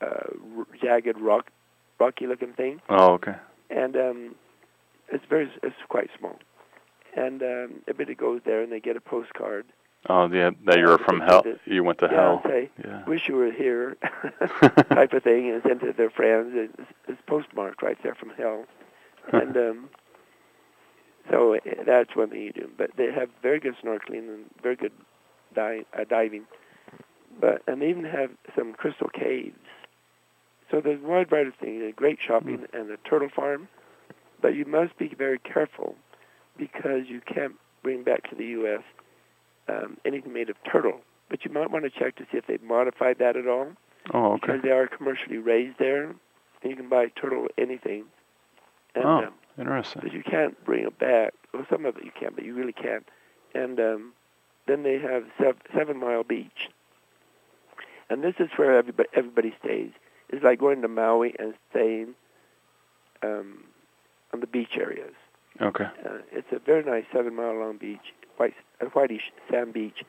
uh, 0.00 0.30
r- 0.58 0.66
jagged 0.80 1.18
rock, 1.18 1.50
rocky-looking 2.00 2.52
thing 2.54 2.80
oh, 2.88 3.12
okay. 3.12 3.34
and 3.70 3.96
um, 3.96 4.34
it's 5.08 5.24
very 5.28 5.48
it's 5.62 5.76
quite 5.88 6.10
small. 6.18 6.36
And 7.16 7.42
um, 7.42 7.74
everybody 7.86 8.14
goes 8.14 8.40
there 8.44 8.62
and 8.62 8.72
they 8.72 8.80
get 8.80 8.96
a 8.96 9.00
postcard. 9.00 9.66
Oh, 10.08 10.26
yeah. 10.32 10.50
That 10.66 10.78
you 10.78 10.86
were 10.86 10.98
Yeah, 10.98 11.04
from 11.06 11.20
hell. 11.20 11.44
You 11.66 11.84
went 11.84 11.98
to 12.00 12.06
yeah, 12.10 12.14
hell. 12.20 12.42
say 12.44 12.70
Yeah. 12.84 13.04
wish 13.04 13.28
you 13.28 13.36
were 13.36 13.52
here, 13.52 13.96
type 14.88 15.12
of 15.12 15.22
thing, 15.22 15.50
and 15.50 15.62
send 15.62 15.80
to 15.80 15.92
their 15.92 16.10
friends. 16.10 16.50
It's, 16.54 16.90
it's 17.08 17.22
postmarked 17.26 17.82
right 17.82 17.98
there 18.02 18.14
from 18.16 18.30
hell, 18.30 18.64
and 19.32 19.56
um, 19.56 19.88
so 21.30 21.54
uh, 21.54 21.58
that's 21.86 22.14
one 22.16 22.30
thing 22.30 22.42
you 22.42 22.52
do. 22.52 22.68
But 22.76 22.90
they 22.96 23.10
have 23.12 23.28
very 23.42 23.60
good 23.60 23.74
snorkeling 23.82 24.28
and 24.28 24.44
very 24.62 24.76
good 24.76 24.92
di- 25.54 25.84
uh, 25.98 26.04
diving, 26.08 26.44
but 27.40 27.62
and 27.66 27.80
they 27.82 27.88
even 27.90 28.04
have 28.04 28.30
some 28.56 28.72
crystal 28.74 29.08
caves. 29.08 29.56
So 30.70 30.80
there's 30.80 31.02
a 31.02 31.06
wide 31.06 31.28
variety 31.30 31.48
of 31.50 31.54
things. 31.56 31.92
Great 31.96 32.18
shopping 32.26 32.66
and 32.72 32.90
a 32.90 32.96
turtle 33.08 33.28
farm, 33.34 33.68
but 34.40 34.54
you 34.54 34.64
must 34.64 34.96
be 34.98 35.08
very 35.16 35.38
careful 35.38 35.94
because 36.56 37.02
you 37.08 37.20
can't 37.20 37.54
bring 37.82 38.02
back 38.04 38.28
to 38.30 38.36
the 38.36 38.46
U.S. 38.46 38.82
Um, 39.68 39.98
anything 40.06 40.32
made 40.32 40.48
of 40.50 40.56
turtle. 40.70 41.00
But 41.28 41.44
you 41.44 41.50
might 41.52 41.70
want 41.70 41.84
to 41.84 41.90
check 41.90 42.16
to 42.16 42.24
see 42.30 42.38
if 42.38 42.46
they've 42.46 42.62
modified 42.62 43.18
that 43.18 43.36
at 43.36 43.46
all 43.46 43.68
Oh, 44.12 44.32
okay. 44.32 44.40
because 44.40 44.62
they 44.62 44.70
are 44.70 44.86
commercially 44.86 45.38
raised 45.38 45.78
there, 45.78 46.04
and 46.10 46.16
you 46.70 46.76
can 46.76 46.88
buy 46.88 47.06
turtle 47.20 47.46
anything. 47.58 48.04
And, 48.94 49.04
Oh. 49.04 49.08
um, 49.28 49.34
Interesting. 49.58 50.02
but 50.02 50.12
you 50.12 50.22
can't 50.22 50.62
bring 50.64 50.84
it 50.86 50.98
back. 50.98 51.34
Well, 51.52 51.66
some 51.70 51.84
of 51.84 51.96
it 51.96 52.04
you 52.04 52.12
can, 52.18 52.30
but 52.34 52.44
you 52.44 52.54
really 52.54 52.72
can't. 52.72 53.06
And 53.54 53.78
um, 53.78 54.12
then 54.66 54.82
they 54.82 54.98
have 54.98 55.24
Sev- 55.38 55.60
Seven 55.76 55.98
Mile 55.98 56.24
Beach, 56.24 56.70
and 58.08 58.22
this 58.24 58.34
is 58.38 58.48
where 58.56 58.78
everybody 58.78 59.08
everybody 59.14 59.54
stays. 59.62 59.90
It's 60.30 60.42
like 60.42 60.58
going 60.58 60.80
to 60.80 60.88
Maui 60.88 61.34
and 61.38 61.54
staying 61.70 62.14
um, 63.22 63.64
on 64.32 64.40
the 64.40 64.46
beach 64.46 64.76
areas. 64.76 65.14
Okay. 65.60 65.84
Uh, 65.84 66.18
it's 66.30 66.48
a 66.52 66.58
very 66.58 66.82
nice 66.82 67.04
seven 67.12 67.34
mile 67.36 67.58
long 67.58 67.76
beach, 67.76 68.14
white, 68.38 68.54
a 68.80 68.86
whitish 68.86 69.30
sand 69.50 69.74
beach, 69.74 70.02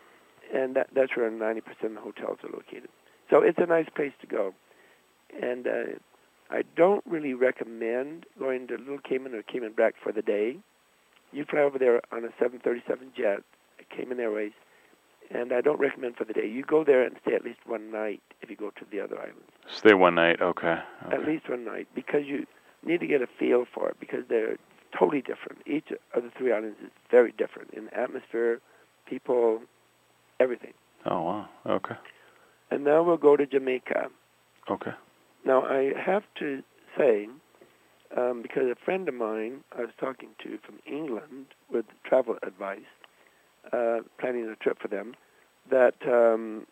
and 0.54 0.76
that, 0.76 0.88
that's 0.96 1.16
where 1.18 1.30
90% 1.30 1.58
of 1.84 1.94
the 1.96 2.00
hotels 2.00 2.38
are 2.44 2.50
located. 2.50 2.90
So 3.30 3.42
it's 3.42 3.58
a 3.60 3.66
nice 3.66 3.88
place 3.94 4.14
to 4.22 4.28
go, 4.28 4.54
and 5.42 5.68
uh, 5.68 5.84
I 6.54 6.62
don't 6.76 7.04
really 7.08 7.34
recommend 7.34 8.28
going 8.38 8.68
to 8.68 8.78
Little 8.78 9.00
Cayman 9.00 9.34
or 9.34 9.42
Cayman 9.42 9.74
Brac 9.74 9.96
for 10.02 10.12
the 10.12 10.22
day. 10.22 10.58
You 11.32 11.46
fly 11.50 11.62
over 11.62 11.80
there 11.80 12.00
on 12.12 12.24
a 12.24 12.30
737 12.40 13.12
jet, 13.18 13.40
Cayman 13.90 14.20
Airways, 14.20 14.52
and 15.32 15.52
I 15.52 15.62
don't 15.62 15.80
recommend 15.80 16.16
for 16.16 16.26
the 16.26 16.34
day. 16.34 16.48
You 16.48 16.64
go 16.64 16.84
there 16.84 17.04
and 17.04 17.16
stay 17.24 17.34
at 17.34 17.44
least 17.44 17.60
one 17.66 17.92
night 17.92 18.22
if 18.42 18.52
you 18.52 18.56
go 18.56 18.70
to 18.70 18.86
the 18.92 19.00
other 19.00 19.18
islands. 19.18 19.42
Stay 19.68 19.96
one 19.96 20.14
night, 20.14 20.42
okay. 20.42 20.78
okay. 21.08 21.16
At 21.16 21.26
least 21.26 21.50
one 21.50 21.66
night 21.66 21.88
because 21.96 22.22
you 22.28 22.46
need 22.86 23.00
to 23.00 23.08
get 23.08 23.24
a 23.24 23.28
feel 23.40 23.66
for 23.74 23.90
it 23.90 24.00
because 24.00 24.24
they're 24.30 24.58
totally 24.98 25.22
different. 25.22 25.64
Each 25.66 25.92
of 26.14 26.22
the 26.22 26.30
three 26.38 26.54
islands 26.54 26.78
is 26.84 26.92
very 27.10 27.32
different 27.32 27.74
in 27.74 27.90
atmosphere, 27.94 28.62
people, 29.08 29.62
everything. 30.40 30.74
Oh 31.08 31.22
wow. 31.24 31.50
Okay. 31.66 31.96
And 32.70 32.84
now 32.84 33.02
we'll 33.02 33.18
go 33.18 33.36
to 33.36 33.48
Jamaica. 33.48 34.10
Okay. 34.70 34.92
Now 35.46 35.64
I 35.64 35.92
have 36.00 36.24
to 36.40 36.64
say, 36.98 37.28
um, 38.16 38.42
because 38.42 38.64
a 38.72 38.76
friend 38.86 39.08
of 39.08 39.16
mine 39.16 39.64
I 39.78 39.82
was 39.82 39.90
talking 40.00 40.30
to 40.44 40.58
from 40.66 40.80
England 40.86 41.48
with 41.72 41.86
travel 42.06 42.38
advice, 42.44 42.80
uh, 43.72 44.00
planning 44.20 44.48
a 44.50 44.56
trip 44.56 44.78
for 44.82 44.88
them, 44.88 45.16
that 45.70 45.96
um, 46.08 46.66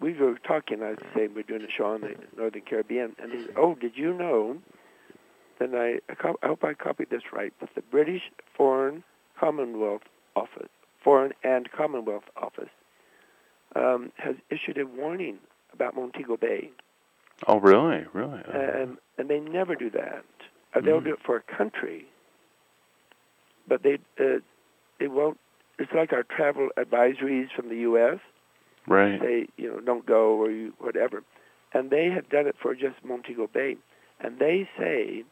we 0.00 0.14
were 0.14 0.38
talking. 0.46 0.82
I 0.82 0.90
was 0.90 0.98
saying 1.14 1.30
we're 1.34 1.42
doing 1.42 1.62
a 1.62 1.70
show 1.70 1.86
on 1.86 2.02
the 2.02 2.14
Northern 2.36 2.62
Caribbean, 2.62 3.16
and 3.22 3.32
he 3.32 3.46
said, 3.46 3.54
"Oh, 3.56 3.74
did 3.74 3.92
you 3.96 4.14
know?" 4.14 4.58
Then 5.58 5.74
I, 5.74 5.98
I 6.08 6.46
hope 6.46 6.62
I 6.62 6.74
copied 6.74 7.10
this 7.10 7.22
right. 7.32 7.52
but 7.58 7.70
the 7.74 7.82
British 7.82 8.22
Foreign 8.56 9.02
Commonwealth 9.38 10.02
Office, 10.36 10.68
Foreign 11.02 11.32
and 11.42 11.70
Commonwealth 11.72 12.24
Office, 12.36 12.70
um, 13.74 14.12
has 14.16 14.36
issued 14.50 14.78
a 14.78 14.86
warning 14.86 15.38
about 15.72 15.96
Montego 15.96 16.36
Bay. 16.36 16.70
Oh, 17.46 17.60
really? 17.60 18.04
Really? 18.12 18.40
Oh. 18.46 18.52
And 18.52 18.98
and 19.16 19.28
they 19.28 19.40
never 19.40 19.74
do 19.74 19.90
that. 19.90 20.24
Uh, 20.74 20.80
they'll 20.80 21.00
Mm. 21.00 21.04
do 21.04 21.12
it 21.14 21.20
for 21.24 21.36
a 21.36 21.42
country, 21.56 22.06
but 23.66 23.82
they 23.82 23.98
uh, 24.20 24.40
they 24.98 25.06
won't. 25.08 25.38
It's 25.78 25.92
like 25.92 26.12
our 26.12 26.24
travel 26.24 26.68
advisories 26.76 27.50
from 27.54 27.68
the 27.68 27.76
U.S. 27.76 28.18
right. 28.86 29.20
Say 29.20 29.46
you 29.56 29.70
know 29.70 29.80
don't 29.80 30.04
go 30.06 30.32
or 30.34 30.50
you 30.50 30.72
whatever, 30.78 31.22
and 31.72 31.90
they 31.90 32.10
have 32.10 32.28
done 32.28 32.46
it 32.46 32.56
for 32.60 32.74
just 32.74 33.04
Montego 33.04 33.46
Bay, 33.46 33.76
and 34.20 34.38
they 34.38 34.68
say 34.78 35.24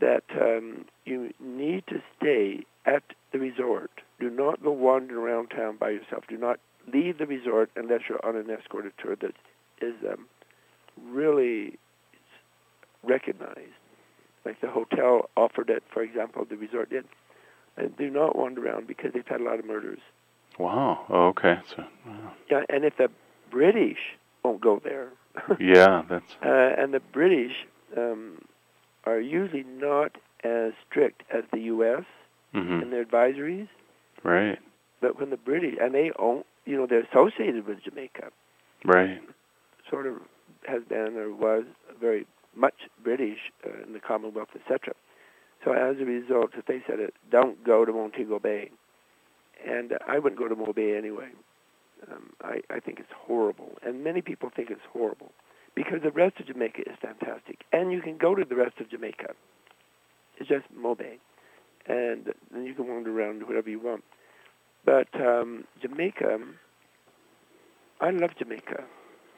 that 0.00 0.24
um, 0.40 0.84
you 1.04 1.32
need 1.40 1.84
to 1.88 2.02
stay 2.18 2.64
at 2.86 3.02
the 3.32 3.38
resort. 3.38 3.90
Do 4.20 4.30
not 4.30 4.62
go 4.62 4.70
wandering 4.72 5.18
around 5.20 5.48
town 5.48 5.76
by 5.76 5.90
yourself. 5.90 6.24
Do 6.28 6.36
not 6.36 6.60
leave 6.92 7.18
the 7.18 7.26
resort 7.26 7.70
unless 7.76 8.02
you're 8.08 8.24
on 8.24 8.36
an 8.36 8.50
escorted 8.50 8.92
tour 9.02 9.16
that 9.16 9.34
is 9.80 9.94
um, 10.10 10.26
really 11.06 11.78
recognized. 13.02 13.72
Like 14.44 14.60
the 14.60 14.68
hotel 14.68 15.28
offered 15.36 15.70
it, 15.70 15.82
for 15.92 16.02
example, 16.02 16.44
the 16.48 16.56
resort 16.56 16.90
did. 16.90 17.04
And 17.76 17.96
do 17.96 18.10
not 18.10 18.34
wander 18.34 18.66
around 18.66 18.88
because 18.88 19.12
they've 19.12 19.26
had 19.26 19.40
a 19.40 19.44
lot 19.44 19.58
of 19.60 19.64
murders. 19.64 20.00
Wow. 20.58 21.04
Oh, 21.08 21.26
okay. 21.28 21.58
So, 21.76 21.84
wow. 22.06 22.32
Yeah, 22.50 22.62
and 22.68 22.84
if 22.84 22.96
the 22.96 23.08
British 23.50 23.98
won't 24.42 24.60
go 24.60 24.80
there, 24.82 25.10
yeah, 25.60 26.02
that's 26.08 26.34
uh, 26.44 26.48
and 26.76 26.92
the 26.92 27.00
British 27.00 27.52
um, 27.96 28.40
are 29.04 29.20
usually 29.20 29.64
not 29.64 30.16
as 30.42 30.72
strict 30.88 31.22
as 31.32 31.44
the 31.52 31.60
U.S. 31.60 32.04
hmm 32.52 32.80
in 32.82 32.90
their 32.90 33.04
advisories, 33.04 33.68
right. 34.24 34.58
but 35.00 35.18
when 35.20 35.30
the 35.30 35.36
British 35.36 35.76
and 35.80 35.94
they 35.94 36.10
own, 36.18 36.42
you 36.64 36.76
know, 36.76 36.86
they're 36.86 37.02
associated 37.12 37.66
with 37.66 37.82
Jamaica, 37.84 38.30
Right. 38.84 39.20
sort 39.88 40.06
of 40.06 40.14
has 40.66 40.82
been 40.84 41.16
or 41.16 41.32
was 41.32 41.64
very 42.00 42.26
much 42.54 42.74
British 43.02 43.38
uh, 43.66 43.82
in 43.86 43.92
the 43.92 44.00
Commonwealth, 44.00 44.48
etc. 44.54 44.94
So 45.64 45.72
as 45.72 45.96
a 46.00 46.04
result, 46.04 46.50
if 46.56 46.66
they 46.66 46.82
said 46.86 47.00
it, 47.00 47.14
don't 47.30 47.62
go 47.64 47.84
to 47.84 47.92
Montego 47.92 48.38
Bay, 48.38 48.70
and 49.66 49.92
I 50.06 50.18
wouldn't 50.18 50.38
go 50.38 50.48
to 50.48 50.54
Montego 50.54 50.72
Bay 50.72 50.96
anyway. 50.96 51.28
Um, 52.10 52.30
I, 52.42 52.60
I 52.70 52.78
think 52.80 53.00
it's 53.00 53.12
horrible, 53.26 53.72
and 53.84 54.04
many 54.04 54.22
people 54.22 54.50
think 54.54 54.70
it's 54.70 54.80
horrible 54.92 55.32
because 55.74 56.00
the 56.02 56.10
rest 56.10 56.38
of 56.40 56.46
Jamaica 56.46 56.82
is 56.82 56.96
fantastic, 57.00 57.64
and 57.72 57.92
you 57.92 58.00
can 58.00 58.18
go 58.18 58.34
to 58.34 58.44
the 58.44 58.54
rest 58.54 58.80
of 58.80 58.88
Jamaica. 58.90 59.34
It's 60.38 60.48
just 60.48 60.64
Mobay, 60.76 61.18
and 61.86 62.32
then 62.52 62.64
you 62.64 62.74
can 62.74 62.86
wander 62.86 63.10
around 63.10 63.46
whatever 63.46 63.68
you 63.68 63.80
want. 63.80 64.04
But 64.84 65.08
um, 65.20 65.64
Jamaica, 65.82 66.38
I 68.00 68.10
love 68.10 68.30
Jamaica. 68.38 68.84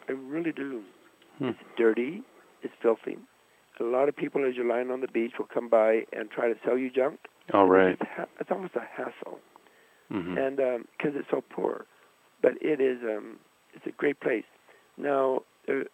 I 0.08 0.12
really 0.12 0.52
do. 0.52 0.82
Hmm. 1.40 1.48
It's 1.48 1.58
dirty. 1.76 2.22
It's 2.62 2.74
filthy. 2.80 3.18
A 3.80 3.84
lot 3.84 4.08
of 4.10 4.16
people, 4.16 4.44
as 4.46 4.54
you're 4.56 4.66
lying 4.66 4.90
on 4.90 5.00
the 5.00 5.08
beach, 5.08 5.32
will 5.38 5.48
come 5.52 5.68
by 5.70 6.02
and 6.12 6.30
try 6.30 6.48
to 6.48 6.54
sell 6.64 6.76
you 6.76 6.90
junk. 6.90 7.18
All 7.54 7.66
right. 7.66 7.92
It's, 7.98 8.10
ha- 8.14 8.26
it's 8.38 8.50
almost 8.50 8.76
a 8.76 8.80
hassle, 8.80 9.38
hmm 10.10 10.36
and 10.36 10.56
because 10.56 11.14
it's 11.16 11.28
so 11.30 11.42
poor, 11.50 11.86
but 12.42 12.52
it 12.60 12.80
is. 12.80 12.98
Um, 13.02 13.38
it's 13.74 13.86
a 13.86 13.92
great 13.92 14.20
place. 14.20 14.44
Now, 14.98 15.42
uh, 15.68 15.84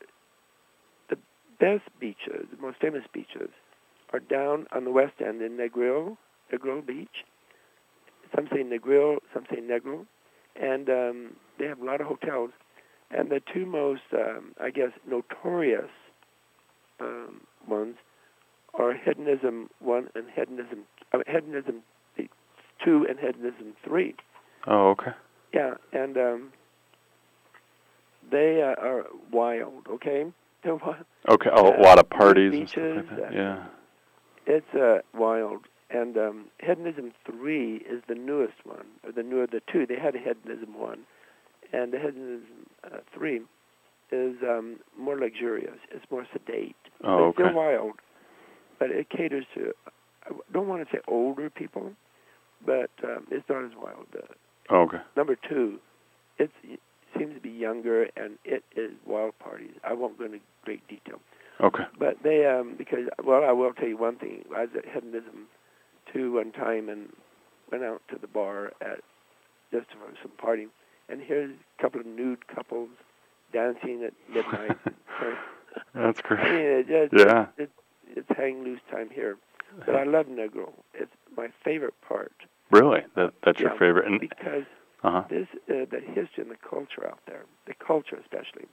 the 1.11 1.17
best 1.61 1.85
beaches, 2.01 2.47
the 2.51 2.61
most 2.61 2.79
famous 2.81 3.05
beaches, 3.13 3.51
are 4.13 4.21
down 4.21 4.67
on 4.73 4.85
the 4.85 4.91
west 4.91 5.15
end 5.25 5.43
in 5.43 5.57
Negril, 5.57 6.17
Negril 6.53 6.85
Beach. 6.85 7.25
Some 8.35 8.49
say 8.53 8.63
Negril, 8.65 9.19
some 9.33 9.45
say 9.51 9.61
Negro, 9.61 10.07
and 10.61 10.89
um, 10.89 11.37
they 11.59 11.67
have 11.67 11.81
a 11.81 11.85
lot 11.85 12.01
of 12.01 12.09
hotels. 12.09 12.51
And 13.11 13.31
the 13.31 13.41
two 13.53 13.67
most, 13.67 14.03
um, 14.13 14.53
I 14.61 14.71
guess, 14.71 14.91
notorious 15.09 15.91
um, 17.01 17.41
ones 17.69 17.97
are 18.75 18.93
Hedonism 18.95 19.71
One 19.81 20.09
and 20.15 20.25
Hedonism 20.35 20.81
uh, 21.13 21.19
Hedonism 21.27 21.83
Two 22.85 23.07
and 23.09 23.19
Hedonism 23.19 23.75
Three. 23.85 24.15
Oh, 24.67 24.91
okay. 24.91 25.13
Yeah, 25.55 25.75
and 25.93 26.17
um, 26.17 26.53
they 28.31 28.61
uh, 28.63 28.81
are 28.85 29.05
wild. 29.33 29.87
Okay, 29.89 30.25
they're 30.63 30.75
wild. 30.87 31.05
Okay. 31.29 31.51
Oh, 31.53 31.69
Uh, 31.73 31.81
a 31.81 31.83
lot 31.83 31.99
of 31.99 32.11
parties 32.11 32.53
and 32.53 32.69
stuff 32.69 32.97
like 32.97 33.17
that. 33.21 33.33
Yeah. 33.33 33.65
It's 34.47 34.75
uh, 34.75 34.99
wild. 35.19 35.63
And 35.89 36.17
um, 36.19 36.47
Hedonism 36.59 37.13
Three 37.25 37.77
is 37.77 38.03
the 38.09 38.15
newest 38.17 38.65
one, 38.65 38.87
or 39.05 39.13
the 39.13 39.23
newer 39.23 39.45
of 39.45 39.51
the 39.53 39.63
two. 39.73 39.87
They 39.87 39.99
had 39.99 40.17
a 40.17 40.19
Hedonism 40.19 40.77
One, 40.79 41.01
and 41.73 41.93
the 41.93 41.99
Hedonism 41.99 42.67
uh, 42.87 42.99
Three 43.17 43.41
is 44.13 44.37
um, 44.43 44.79
more 44.99 45.19
luxurious. 45.19 45.79
It's 45.93 46.05
more 46.11 46.27
sedate. 46.33 46.77
Oh, 47.05 47.29
it's 47.31 47.39
okay. 47.39 47.49
still 47.49 47.55
wild, 47.55 47.93
but 48.79 48.91
it 48.91 49.09
caters 49.11 49.45
to. 49.55 49.73
I 50.25 50.35
don't 50.53 50.69
want 50.69 50.87
to 50.89 50.97
say 50.97 51.01
older 51.09 51.51
people, 51.51 51.93
but 52.65 52.91
um, 53.05 53.27
it's 53.31 53.49
not 53.49 53.65
as 53.65 53.73
wild. 53.81 54.07
Uh, 54.15 54.33
Oh, 54.69 54.81
okay. 54.83 54.99
number 55.17 55.37
two, 55.49 55.79
it's, 56.39 56.53
it 56.65 56.81
seems 57.17 57.35
to 57.35 57.41
be 57.41 57.51
younger, 57.51 58.09
and 58.17 58.37
it 58.45 58.65
is 58.75 58.91
wild 59.07 59.39
parties. 59.39 59.71
I 59.85 59.93
won't 59.93 60.19
go 60.19 60.25
into 60.25 60.41
great 60.65 60.87
detail. 60.89 61.21
Okay. 61.63 61.85
But 61.99 62.17
they, 62.25 62.47
um, 62.47 62.75
because 62.77 63.05
well, 63.25 63.45
I 63.45 63.53
will 63.53 63.73
tell 63.73 63.87
you 63.87 63.97
one 63.97 64.17
thing. 64.17 64.43
I 64.55 64.63
was 64.63 64.71
at 64.77 64.85
Hedonism 64.93 65.47
two 66.13 66.33
one 66.33 66.53
time 66.53 66.89
and 66.89 67.09
went 67.71 67.85
out 67.85 68.03
to 68.11 68.19
the 68.21 68.27
bar 68.27 68.73
at 68.81 69.01
just 69.73 69.87
for 69.93 70.13
some 70.23 70.33
partying, 70.43 70.69
and 71.09 71.21
here's 71.21 71.51
a 71.79 71.83
couple 71.83 72.01
of 72.01 72.07
nude 72.07 72.47
couples 72.49 72.91
dancing 73.53 74.05
at 74.05 74.13
midnight. 74.33 74.79
That's 75.95 76.21
I 76.21 76.23
great. 76.29 76.53
mean, 76.53 76.65
it 76.65 76.89
just, 76.89 77.27
Yeah. 77.27 77.47
it, 77.59 77.71
it's 78.09 78.29
hang 78.37 78.65
loose 78.65 78.81
time 78.91 79.11
here. 79.11 79.37
But 79.85 79.97
I 79.97 80.05
love 80.05 80.27
Negro. 80.27 80.73
It's 80.95 81.13
my 81.37 81.49
favorite 81.65 81.95
part 82.07 82.33
Really? 82.71 83.01
That 83.15 83.33
that's 83.45 83.61
your 83.61 83.73
Yeah, 83.73 83.79
favorite? 83.79 84.07
And 84.07 84.21
because 84.21 84.65
uh 85.05 85.11
huh. 85.11 85.23
this, 85.31 85.47
uh, 85.71 85.85
the 85.91 86.01
history 86.01 86.43
and 86.43 86.51
the 86.51 86.57
culture 86.69 87.07
out 87.07 87.21
there, 87.27 87.45
the 87.67 87.75
culture 87.75 88.17
especially, 88.17 88.67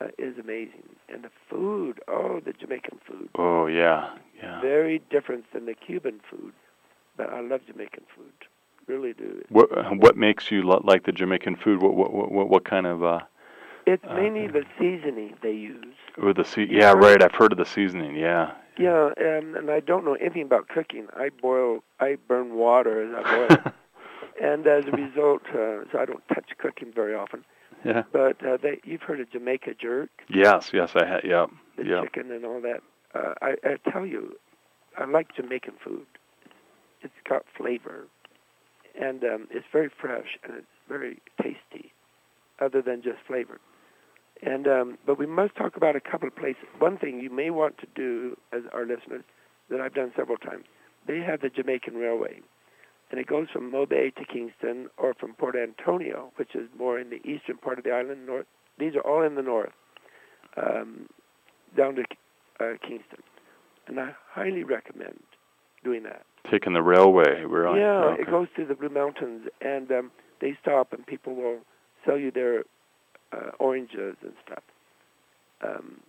uh, 0.00 0.08
is 0.18 0.36
amazing. 0.38 0.84
And 1.08 1.24
the 1.24 1.30
food, 1.48 2.00
oh, 2.08 2.40
the 2.44 2.52
Jamaican 2.52 2.98
food. 3.06 3.30
Oh 3.36 3.66
yeah. 3.66 4.14
Yeah. 4.42 4.60
very 4.60 5.00
different 5.10 5.44
than 5.52 5.64
the 5.66 5.74
Cuban 5.74 6.20
food, 6.30 6.52
but 7.16 7.30
I 7.30 7.40
love 7.40 7.60
Jamaican 7.66 8.04
food. 8.14 8.32
Really 8.86 9.12
do. 9.12 9.42
What 9.48 9.68
what 9.98 10.16
makes 10.16 10.50
you 10.50 10.62
like 10.62 11.04
the 11.04 11.12
Jamaican 11.12 11.56
food? 11.56 11.80
What 11.82 11.94
what 11.94 12.12
what, 12.32 12.48
what 12.48 12.64
kind 12.64 12.86
of 12.86 13.02
uh? 13.04 13.20
It's 13.86 14.04
Uh, 14.04 14.14
mainly 14.14 14.46
the 14.46 14.64
seasoning 14.78 15.34
they 15.42 15.52
use. 15.52 15.94
Or 16.20 16.32
the 16.32 16.44
sea? 16.44 16.62
You 16.62 16.78
Yeah, 16.78 16.92
right. 16.92 17.20
I've 17.22 17.32
heard 17.34 17.52
of 17.52 17.58
the 17.58 17.64
seasoning. 17.66 18.14
Yeah. 18.16 18.52
Yeah, 18.78 19.10
um, 19.18 19.54
and 19.56 19.70
I 19.70 19.80
don't 19.80 20.04
know 20.04 20.14
anything 20.14 20.42
about 20.42 20.68
cooking. 20.68 21.06
I 21.14 21.28
boil, 21.28 21.82
I 22.00 22.16
burn 22.28 22.54
water 22.54 23.02
as 23.04 23.24
I 23.24 23.36
boil, 23.36 23.72
and 24.42 24.66
as 24.66 24.86
a 24.86 24.92
result, 24.92 25.42
uh, 25.48 25.84
so 25.90 25.98
I 25.98 26.04
don't 26.06 26.26
touch 26.28 26.50
cooking 26.58 26.90
very 26.94 27.14
often. 27.14 27.44
yeah. 27.84 28.04
But 28.12 28.42
uh, 28.46 28.56
they, 28.62 28.80
you've 28.84 29.02
heard 29.02 29.20
of 29.20 29.30
Jamaica 29.30 29.74
jerk, 29.80 30.08
Yes. 30.28 30.70
Yes. 30.72 30.92
I 30.96 31.04
had. 31.04 31.22
Yep. 31.24 31.50
the 31.76 31.84
Yep. 31.84 32.02
chicken 32.04 32.30
and 32.30 32.44
all 32.46 32.60
that. 32.62 32.80
Uh, 33.14 33.34
I, 33.42 33.56
I 33.64 33.90
tell 33.90 34.06
you, 34.06 34.36
I 34.96 35.04
like 35.04 35.34
Jamaican 35.36 35.74
food. 35.84 36.06
It's 37.02 37.12
got 37.28 37.44
flavor, 37.56 38.06
and 39.00 39.22
um, 39.24 39.48
it's 39.50 39.66
very 39.72 39.90
fresh 40.00 40.38
and 40.44 40.54
it's 40.56 40.66
very 40.88 41.18
tasty, 41.40 41.92
other 42.60 42.82
than 42.82 43.02
just 43.02 43.18
flavor. 43.26 43.60
And 44.42 44.66
um, 44.66 44.98
but 45.06 45.18
we 45.18 45.26
must 45.26 45.54
talk 45.54 45.76
about 45.76 45.94
a 45.94 46.00
couple 46.00 46.28
of 46.28 46.34
places. 46.34 46.64
One 46.78 46.98
thing 46.98 47.20
you 47.20 47.30
may 47.30 47.50
want 47.50 47.78
to 47.78 47.86
do, 47.94 48.36
as 48.52 48.62
our 48.72 48.84
listeners, 48.84 49.22
that 49.70 49.80
I've 49.80 49.94
done 49.94 50.12
several 50.16 50.36
times. 50.36 50.64
They 51.06 51.18
have 51.20 51.40
the 51.40 51.48
Jamaican 51.48 51.94
Railway, 51.94 52.40
and 53.10 53.20
it 53.20 53.26
goes 53.26 53.48
from 53.52 53.70
Mobay 53.70 54.14
to 54.16 54.24
Kingston, 54.24 54.88
or 54.98 55.14
from 55.14 55.34
Port 55.34 55.54
Antonio, 55.56 56.32
which 56.36 56.54
is 56.54 56.68
more 56.76 56.98
in 56.98 57.10
the 57.10 57.20
eastern 57.28 57.58
part 57.58 57.78
of 57.78 57.84
the 57.84 57.92
island. 57.92 58.26
North. 58.26 58.46
These 58.78 58.94
are 58.96 59.00
all 59.00 59.22
in 59.22 59.34
the 59.36 59.42
north, 59.42 59.72
um, 60.56 61.08
down 61.76 61.94
to 61.96 62.02
uh, 62.58 62.72
Kingston, 62.82 63.22
and 63.86 64.00
I 64.00 64.10
highly 64.30 64.64
recommend 64.64 65.20
doing 65.84 66.02
that. 66.04 66.24
Taking 66.50 66.72
the 66.74 66.82
railway, 66.82 67.44
really? 67.46 67.80
Yeah, 67.80 68.04
okay. 68.04 68.22
it 68.22 68.30
goes 68.30 68.48
through 68.54 68.66
the 68.66 68.74
Blue 68.74 68.88
Mountains, 68.88 69.48
and 69.60 69.90
um, 69.92 70.10
they 70.40 70.56
stop, 70.60 70.92
and 70.92 71.06
people 71.06 71.34
will 71.34 71.60
sell 72.04 72.18
you 72.18 72.30
their 72.30 72.64
uh, 73.32 73.50
oranges 73.58 74.16
and 74.22 74.32
stuff. 74.44 74.62
Um, 75.64 76.00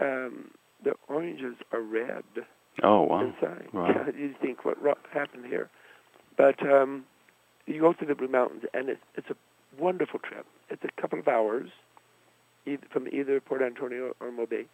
um, 0.00 0.50
the 0.82 0.92
oranges 1.08 1.56
are 1.72 1.80
red 1.80 2.24
Oh 2.82 3.02
wow! 3.02 3.20
inside. 3.20 3.68
Wow. 3.72 3.88
Yeah, 3.88 4.10
you 4.16 4.34
think 4.40 4.64
what 4.64 4.82
ro- 4.82 4.94
happened 5.12 5.46
here, 5.46 5.70
but 6.36 6.60
um, 6.66 7.04
you 7.66 7.80
go 7.80 7.94
through 7.94 8.08
the 8.08 8.14
Blue 8.14 8.28
Mountains, 8.28 8.64
and 8.74 8.88
it's 8.88 9.00
it's 9.14 9.28
a 9.30 9.82
wonderful 9.82 10.20
trip. 10.20 10.46
It's 10.68 10.82
a 10.84 11.00
couple 11.00 11.18
of 11.18 11.28
hours, 11.28 11.70
either, 12.66 12.86
from 12.92 13.08
either 13.08 13.40
Port 13.40 13.62
Antonio 13.62 14.14
or 14.20 14.30
Mobay, 14.30 14.66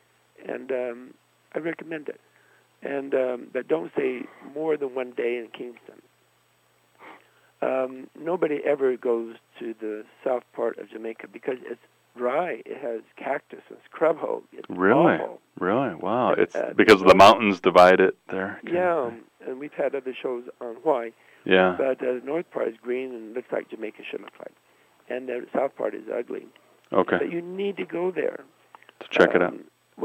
and 0.49 0.71
um, 0.73 1.15
I 1.55 1.61
recommend 1.61 2.09
it. 2.09 2.21
And 2.83 3.15
um, 3.15 3.47
but 3.53 3.69
don't 3.69 3.93
stay 3.93 4.23
more 4.55 4.77
than 4.77 4.95
one 4.95 5.12
day 5.12 5.37
in 5.39 5.49
Kingston. 5.57 6.03
Um, 7.61 8.09
nobody 8.19 8.61
ever 8.67 8.97
goes 8.97 9.37
to 9.61 9.75
the 9.81 10.05
south 10.25 10.43
part 10.53 10.79
of 10.79 10.91
Jamaica 10.91 11.29
because 11.33 11.59
it's 11.65 11.81
dry. 12.17 12.61
It 12.67 12.77
has 12.83 13.03
cactus 13.17 13.61
and 13.69 13.79
scrub 13.85 14.19
oak. 14.23 14.45
It's 14.53 14.69
Really? 14.69 15.15
awful. 15.15 15.41
Really? 15.61 15.95
Wow! 15.95 16.33
It's 16.33 16.57
uh, 16.57 16.73
because 16.75 17.01
the 17.03 17.15
mountains 17.15 17.61
divide 17.61 18.01
it 18.01 18.17
there. 18.29 18.61
Yeah, 18.65 19.11
thing. 19.11 19.21
and 19.47 19.61
we've 19.61 19.73
had 19.75 19.95
other 19.95 20.15
shows 20.21 20.45
on 20.61 20.77
why. 20.83 21.12
Yeah. 21.45 21.77
But 21.79 22.03
uh, 22.03 22.15
the 22.15 22.23
north 22.25 22.51
part 22.51 22.69
is 22.69 22.75
green 22.83 23.15
and 23.15 23.35
looks 23.35 23.53
like 23.53 23.69
Jamaica 23.71 24.03
should 24.11 24.23
look 24.23 24.33
like, 24.41 24.55
and 25.09 25.29
the 25.29 25.47
south 25.55 25.77
part 25.77 25.95
is 25.95 26.03
ugly. 26.12 26.47
Okay. 26.93 27.19
But 27.19 27.31
you 27.31 27.43
need 27.43 27.77
to 27.77 27.85
go 27.85 28.11
there. 28.11 28.41
To 29.01 29.09
check 29.11 29.35
it 29.37 29.43
out. 29.43 29.55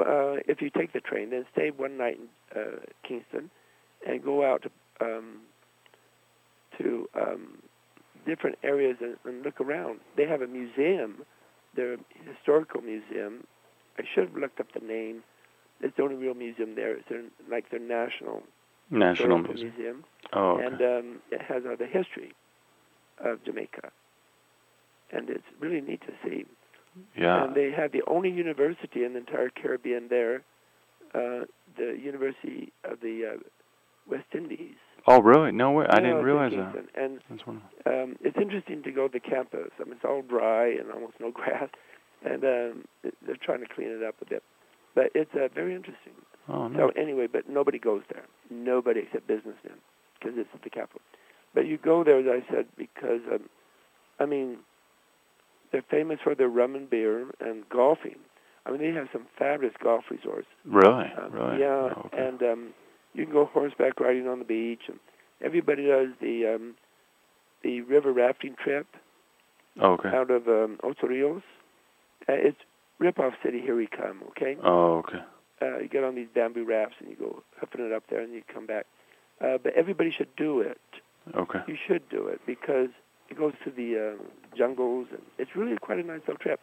Uh, 0.07 0.37
if 0.47 0.61
you 0.61 0.69
take 0.69 0.93
the 0.93 1.01
train, 1.01 1.31
then 1.31 1.45
stay 1.51 1.69
one 1.69 1.97
night 1.97 2.17
in 2.17 2.61
uh, 2.61 2.79
Kingston, 3.05 3.49
and 4.07 4.23
go 4.23 4.45
out 4.45 4.63
to 4.63 4.69
um, 5.05 5.41
to 6.77 7.09
um, 7.13 7.57
different 8.25 8.57
areas 8.63 8.97
and, 9.01 9.17
and 9.25 9.43
look 9.43 9.59
around. 9.59 9.99
They 10.15 10.25
have 10.25 10.41
a 10.41 10.47
museum, 10.47 11.23
their 11.75 11.97
historical 12.25 12.81
museum. 12.81 13.45
I 13.97 14.03
should 14.13 14.29
have 14.29 14.37
looked 14.37 14.59
up 14.59 14.67
the 14.73 14.85
name. 14.85 15.23
It's 15.81 15.95
the 15.97 16.03
only 16.03 16.15
real 16.15 16.33
museum 16.35 16.75
there. 16.75 16.95
It's 16.95 17.09
their, 17.09 17.23
like 17.49 17.69
their 17.69 17.79
national 17.79 18.43
National 18.89 19.39
Museum. 19.39 19.73
museum 19.75 20.03
Oh. 20.33 20.53
Okay. 20.53 20.65
and 20.65 20.81
um, 20.81 21.21
it 21.31 21.41
has 21.41 21.63
uh, 21.65 21.75
the 21.77 21.85
history 21.85 22.33
of 23.23 23.43
Jamaica, 23.43 23.91
and 25.11 25.29
it's 25.29 25.43
really 25.59 25.81
neat 25.81 26.01
to 26.01 26.13
see. 26.23 26.45
Yeah. 27.18 27.44
And 27.44 27.56
they 27.56 27.72
have 27.72 27.92
the 27.92 28.04
only 28.08 28.30
university 28.30 29.04
in 29.04 29.13
the 29.13 29.20
entire 29.20 29.50
Caribbean 29.50 30.08
there, 30.10 30.44
uh, 31.13 31.46
the 31.77 31.98
University 32.01 32.72
of 32.84 33.00
the 33.01 33.34
uh, 33.36 33.38
West 34.10 34.27
Indies. 34.34 34.75
oh 35.08 35.22
really? 35.22 35.51
No 35.51 35.72
way! 35.72 35.86
I 35.89 35.98
Yeah, 36.00 36.08
didn't 36.08 36.24
realize 36.24 36.51
that. 36.51 36.75
And 36.96 37.20
um, 37.86 38.16
it's 38.22 38.38
interesting 38.38 38.84
to 38.84 38.92
go 38.92 39.08
to 39.08 39.13
the 39.13 39.20
campus. 39.20 39.72
I 39.80 39.84
mean, 39.86 39.94
it's 39.94 40.06
all 40.06 40.22
dry 40.22 40.68
and 40.70 40.92
almost 40.92 41.13
no 41.20 41.32
grass, 41.39 41.70
and 42.24 42.44
um, 42.44 42.86
they're 43.25 43.38
trying 43.42 43.62
to 43.62 43.68
clean 43.74 43.89
it 43.89 44.04
up 44.04 44.16
a 44.22 44.25
bit. 44.25 44.44
But 44.96 45.12
it's 45.13 45.31
uh, 45.36 45.48
very 45.53 45.75
interesting. 45.75 46.14
Oh 46.50 46.68
no. 46.68 46.92
So 46.96 47.01
anyway, 47.01 47.27
but 47.31 47.50
nobody 47.50 47.79
goes 47.79 48.01
there. 48.12 48.24
Nobody 48.50 49.01
except 49.01 49.27
businessmen, 49.27 49.77
because 50.20 50.38
it's 50.38 50.50
the 50.64 50.70
capital. 50.70 51.01
But 51.53 51.66
you 51.68 51.77
go 51.77 52.03
there, 52.03 52.20
as 52.20 52.25
I 52.44 52.53
said, 52.53 52.66
because 52.77 53.22
um, 53.31 53.50
I 54.20 54.25
mean, 54.25 54.57
they're 55.72 55.84
famous 55.90 56.20
for 56.24 56.36
their 56.36 56.50
rum 56.50 56.75
and 56.75 56.90
beer 56.90 57.27
and 57.40 57.68
golfing. 57.70 58.18
I 58.66 58.72
mean, 58.72 58.82
they 58.82 58.92
have 58.92 59.08
some 59.14 59.27
fabulous 59.38 59.75
golf 59.82 60.03
resorts. 60.12 60.48
Really? 60.66 61.06
Um, 61.18 61.32
really? 61.32 61.60
Yeah, 61.62 61.68
Oh, 61.96 62.03
okay. 62.08 62.27
and 62.27 62.42
um, 62.44 62.74
you 63.14 63.24
can 63.25 63.34
go 63.34 63.46
horseback 63.46 64.00
riding 64.00 64.27
on 64.27 64.40
the 64.40 64.46
beach, 64.46 64.82
and 64.88 65.00
everybody 65.42 65.88
does 65.88 66.10
the 66.22 66.56
um, 66.56 66.75
the 67.64 67.82
river 67.82 68.12
rafting 68.12 68.56
trip 68.62 68.88
Oh, 69.80 69.94
okay. 69.94 70.10
out 70.10 70.32
of 70.32 70.48
um, 70.48 70.80
Ocho 70.84 71.08
Rios. 71.08 71.42
Uh, 72.27 72.34
it's 72.34 72.58
rip 73.00 73.20
off 73.20 73.34
city. 73.44 73.62
Here 73.62 73.75
we 73.75 73.88
come. 73.88 74.22
Okay 74.32 74.58
Oh, 74.64 74.98
okay. 74.98 75.20
uh, 75.62 75.77
you 75.80 75.88
get 75.88 76.03
on 76.03 76.16
these 76.16 76.27
bamboo 76.34 76.66
rafts 76.66 76.96
and 77.00 77.10
you 77.10 77.16
go 77.16 77.44
hoofing 77.60 77.86
it 77.86 77.94
up 77.94 78.03
there 78.10 78.22
and 78.22 78.34
you 78.34 78.42
come 78.53 78.66
back. 78.66 78.86
Uh, 79.40 79.58
but 79.64 79.74
everybody 79.75 80.12
should 80.12 80.36
do 80.36 80.62
it. 80.62 80.80
Okay. 81.36 81.60
You 81.68 81.75
should 81.88 82.08
do 82.10 82.25
it 82.27 82.42
because 82.48 82.90
it 83.29 83.37
goes 83.37 83.53
to 83.63 83.72
the 83.72 84.16
uh, 84.16 84.57
jungles 84.57 85.07
and 85.11 85.22
it's 85.37 85.55
really 85.55 85.77
quite 85.77 86.00
a 86.00 86.03
nice 86.03 86.22
little 86.22 86.37
trip. 86.37 86.59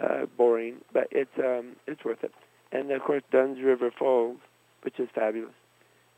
Uh, 0.00 0.24
boring, 0.38 0.76
but 0.94 1.08
it's 1.10 1.36
um, 1.38 1.74
it's 1.86 2.04
worth 2.04 2.22
it. 2.22 2.32
And 2.72 2.90
of 2.92 3.02
course, 3.02 3.22
Dunn's 3.32 3.60
River 3.60 3.90
Falls, 3.90 4.38
which 4.82 5.00
is 5.00 5.08
fabulous. 5.12 5.52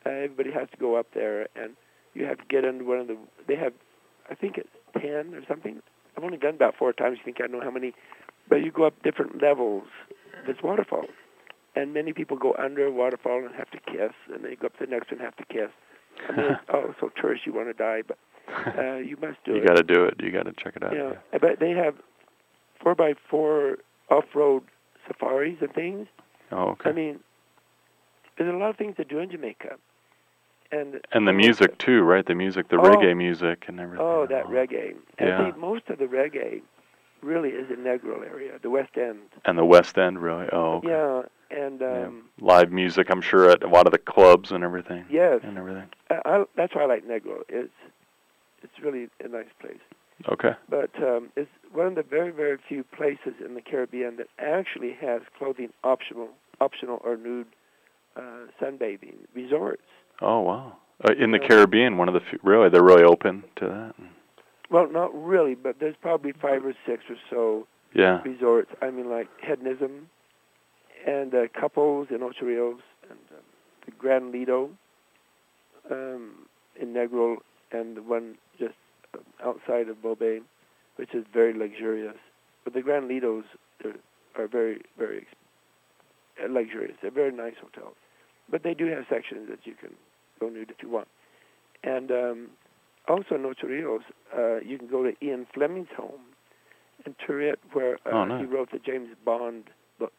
Uh, 0.05 0.11
everybody 0.11 0.53
has 0.53 0.68
to 0.71 0.77
go 0.77 0.97
up 0.97 1.07
there, 1.14 1.49
and 1.57 1.73
you 2.14 2.27
have 2.27 2.38
to 2.38 2.45
get 2.49 2.64
into 2.64 2.85
one 2.85 2.99
of 2.99 3.09
the. 3.09 3.16
They 3.49 3.57
have, 3.57 3.73
I 4.31 4.35
think 4.35 4.59
it's 4.59 4.68
ten 4.92 5.35
or 5.35 5.42
something. 5.49 5.81
I've 6.16 6.23
only 6.23 6.37
done 6.37 6.55
about 6.55 6.77
four 6.77 6.92
times. 6.92 7.16
You 7.18 7.25
think 7.25 7.38
I 7.42 7.47
know 7.47 7.62
how 7.62 7.71
many? 7.71 7.95
But 8.49 8.57
you 8.57 8.71
go 8.71 8.85
up 8.85 9.03
different 9.03 9.40
levels. 9.42 9.85
It's 10.47 10.62
waterfalls 10.62 11.09
and 11.75 11.95
many 11.95 12.12
people 12.12 12.37
go 12.37 12.55
under 12.59 12.87
a 12.87 12.90
waterfall 12.90 13.45
and 13.45 13.55
have 13.55 13.71
to 13.71 13.79
kiss, 13.90 14.12
and 14.33 14.45
they 14.45 14.57
go 14.57 14.66
up 14.66 14.79
to 14.79 14.85
the 14.85 14.90
next 14.90 15.11
one 15.11 15.21
and 15.21 15.25
have 15.25 15.37
to 15.37 15.45
kiss. 15.47 15.71
I 16.29 16.37
mean, 16.37 16.47
it's, 16.53 16.61
oh, 16.73 16.95
so 17.01 17.11
tourist, 17.21 17.47
you 17.47 17.53
want 17.53 17.68
to 17.68 17.75
die, 17.75 18.03
but 18.07 18.18
uh, 18.79 18.97
you 18.97 19.17
must 19.21 19.38
do 19.45 19.53
you 19.53 19.57
it. 19.59 19.62
You 19.62 19.67
got 19.69 19.77
to 19.77 19.83
do 19.83 20.05
it. 20.05 20.15
You 20.21 20.31
got 20.31 20.45
to 20.45 20.53
check 20.53 20.77
it 20.77 20.83
out. 20.83 20.95
Yeah, 20.95 21.12
but 21.41 21.59
they 21.61 21.71
have 21.71 21.95
four 22.83 22.95
by 22.95 23.15
four 23.31 23.79
off-road 24.11 24.62
safaris 25.07 25.57
and 25.61 25.73
things. 25.75 26.07
Oh, 26.51 26.71
okay. 26.71 26.91
I 26.91 26.93
mean, 26.93 27.21
there's 28.37 28.53
a 28.53 28.57
lot 28.57 28.71
of 28.71 28.77
things 28.77 28.97
to 28.97 29.05
do 29.05 29.19
in 29.19 29.31
Jamaica, 29.31 29.77
and 30.71 31.01
and 31.12 31.27
the 31.29 31.33
music 31.33 31.79
too, 31.79 32.03
right? 32.03 32.25
The 32.27 32.35
music, 32.35 32.69
the 32.69 32.77
Oh. 32.77 32.83
reggae 32.83 33.17
music, 33.17 33.65
and 33.69 33.79
everything. 33.81 34.07
Oh, 34.07 34.27
that 34.27 34.47
reggae. 34.47 34.95
And 35.19 35.29
Yeah. 35.29 35.53
see, 35.53 35.59
most 35.59 35.88
of 35.88 35.99
the 35.99 36.07
reggae 36.07 36.62
really 37.23 37.51
is 37.51 37.71
in 37.71 37.77
Negril 37.85 38.27
area, 38.27 38.59
the 38.61 38.71
West 38.71 38.97
End. 38.97 39.21
And 39.45 39.57
the 39.57 39.65
West 39.65 39.97
End, 39.97 40.21
really? 40.21 40.49
Oh, 40.53 40.75
okay. 40.79 40.88
Yeah, 40.88 41.23
and 41.51 41.81
Yeah. 41.81 42.07
um, 42.07 42.29
Live 42.41 42.73
music, 42.73 43.09
I'm 43.11 43.21
sure, 43.21 43.49
at 43.51 43.62
a 43.62 43.69
lot 43.69 43.87
of 43.87 43.93
the 43.93 43.99
clubs 43.99 44.51
and 44.51 44.65
everything. 44.65 45.05
yes, 45.09 45.41
And 45.45 45.57
everything. 45.57 45.88
I, 46.11 46.21
I, 46.25 46.45
that's 46.57 46.75
why 46.75 46.83
I 46.83 46.87
like 46.87 47.07
Negro. 47.07 47.43
It's 47.49 47.73
it's 48.62 48.83
really 48.83 49.09
a 49.25 49.29
nice 49.29 49.53
place. 49.61 49.81
Okay. 50.31 50.53
But 50.68 50.90
um, 51.03 51.31
it's 51.37 51.51
one 51.72 51.87
of 51.87 51.94
the 51.94 52.03
very 52.03 52.31
very 52.31 52.59
few 52.68 52.85
places 52.85 53.35
in 53.44 53.55
the 53.55 53.61
Caribbean 53.61 54.16
that 54.16 54.29
actually 54.38 54.92
has 55.01 55.22
clothing 55.38 55.70
optional 55.83 56.29
optional 56.61 57.01
or 57.05 57.16
nude 57.16 57.46
uh, 58.16 58.46
sunbathing 58.61 59.16
resorts. 59.35 59.83
Oh, 60.20 60.40
wow. 60.40 60.77
Uh, 61.05 61.12
in 61.18 61.33
the 61.33 61.38
Yeah. 61.40 61.48
Caribbean, 61.48 61.96
one 61.96 62.09
of 62.09 62.14
the 62.14 62.20
few, 62.20 62.38
really, 62.42 62.68
they're 62.68 62.83
really 62.85 63.03
open 63.03 63.42
to 63.57 63.66
that. 63.66 63.94
Well, 64.70 64.88
not 64.88 65.11
really, 65.14 65.55
but 65.55 65.81
there's 65.81 65.96
probably 66.01 66.33
five 66.33 66.64
or 66.64 66.75
six 66.87 67.03
or 67.11 67.16
so 67.29 67.66
Yeah. 67.94 68.22
resorts. 68.22 68.70
I 68.81 68.90
mean, 68.90 69.11
like 69.11 69.29
hedonism 69.40 70.09
and 71.07 71.35
uh, 71.35 71.48
couples 71.59 72.09
in 72.11 72.22
Ocho 72.22 72.46
Rios 72.46 72.81
and 73.11 73.18
um, 73.33 73.42
the 73.87 73.90
Grand 73.92 74.31
Lido 74.31 74.70
um, 75.90 76.46
in 76.81 76.92
Negril 76.94 77.38
and 77.72 77.96
the 77.96 78.03
one 78.03 78.37
outside 79.44 79.88
of 79.88 79.96
Mobay, 80.03 80.40
which 80.96 81.14
is 81.14 81.25
very 81.33 81.53
luxurious. 81.53 82.16
But 82.64 82.75
the 82.75 82.83
Grand 82.83 83.09
Lidos 83.09 83.44
are, 83.85 83.94
are 84.42 84.46
very, 84.48 84.83
very 84.98 85.27
uh, 86.42 86.48
luxurious. 86.51 86.96
They're 87.03 87.11
very 87.11 87.33
nice 87.33 87.55
hotels. 87.61 87.94
But 88.51 88.62
they 88.62 88.75
do 88.75 88.87
have 88.87 89.05
sections 89.11 89.48
that 89.51 89.61
you 89.64 89.75
can 89.75 89.90
go 90.40 90.48
nude 90.48 90.70
if 90.70 90.83
you 90.83 90.88
want. 90.90 91.09
And 91.85 92.11
um, 92.11 92.48
also 93.09 93.35
in 93.35 93.44
Ocho 93.44 93.66
Rios, 93.66 94.03
uh, 94.37 94.61
you 94.61 94.79
can 94.79 94.88
go 94.88 95.03
to 95.03 95.12
Ian 95.25 95.46
Fleming's 95.55 95.88
home 95.96 96.20
in 97.07 97.14
Turit, 97.27 97.57
where 97.72 97.94
uh, 98.07 98.11
Oh, 98.12 98.38
he 98.38 98.44
wrote 98.44 98.70
the 98.70 98.79
James 98.79 99.09
Bond 99.25 99.64
books. 99.98 100.12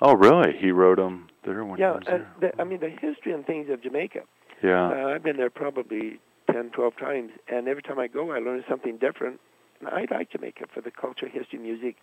Oh, 0.00 0.14
really? 0.14 0.52
He 0.58 0.70
wrote 0.70 0.96
them 0.96 1.28
there 1.44 1.62
when 1.64 1.78
yeah, 1.78 1.92
he 1.92 2.10
was 2.10 2.22
there. 2.40 2.52
the, 2.52 2.60
I 2.60 2.64
mean 2.64 2.80
the 2.80 2.88
history 2.88 3.32
and 3.32 3.44
things 3.44 3.68
of 3.70 3.82
Jamaica. 3.82 4.20
yeah. 4.62 4.88
Uh, 4.88 5.08
I've 5.14 5.22
been 5.22 5.36
there 5.36 5.50
probably 5.50 6.18
ten, 6.52 6.70
twelve 6.70 6.96
times, 6.96 7.30
and 7.48 7.68
every 7.68 7.82
time 7.82 7.98
I 7.98 8.06
go, 8.08 8.30
I 8.32 8.38
learn 8.38 8.64
something 8.68 8.96
different. 8.98 9.40
And 9.80 9.88
I 9.88 10.06
like 10.10 10.30
Jamaica 10.30 10.66
for 10.74 10.80
the 10.80 10.90
culture, 10.90 11.26
history, 11.28 11.58
music, 11.58 11.96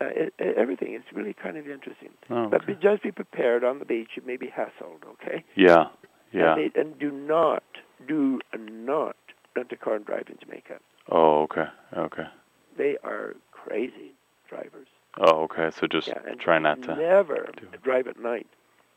uh, 0.00 0.06
it, 0.06 0.34
it, 0.38 0.56
everything. 0.56 0.94
It's 0.94 1.04
really 1.14 1.34
kind 1.34 1.56
of 1.56 1.68
interesting. 1.68 2.08
oh, 2.30 2.48
But 2.48 2.62
okay. 2.64 2.72
be, 2.74 2.78
just 2.82 3.02
be 3.02 3.12
prepared 3.12 3.62
on 3.62 3.78
the 3.78 3.84
beach. 3.84 4.10
You 4.16 4.22
may 4.26 4.36
be 4.36 4.48
hassled, 4.48 5.04
okay? 5.22 5.44
Yeah. 5.54 5.84
Yeah. 6.32 6.54
And, 6.56 6.72
they, 6.74 6.80
and 6.80 6.98
do 6.98 7.10
not, 7.12 7.62
do 8.08 8.40
not 8.58 9.14
rent 9.54 9.70
a 9.70 9.76
car 9.76 9.94
and 9.96 10.04
drive 10.04 10.24
in 10.28 10.36
Jamaica. 10.42 10.78
oh, 11.10 11.42
okay. 11.42 11.66
Okay. 11.96 12.24
They 12.76 12.96
are 13.04 13.36
crazy 13.52 14.14
drivers. 14.48 14.88
Oh, 15.20 15.42
okay. 15.44 15.70
So 15.78 15.86
just 15.86 16.08
Yeah, 16.08 16.34
try 16.40 16.58
not 16.58 16.82
to. 16.82 16.96
never 16.96 17.50
drive 17.84 18.08
at 18.08 18.18
night. 18.18 18.46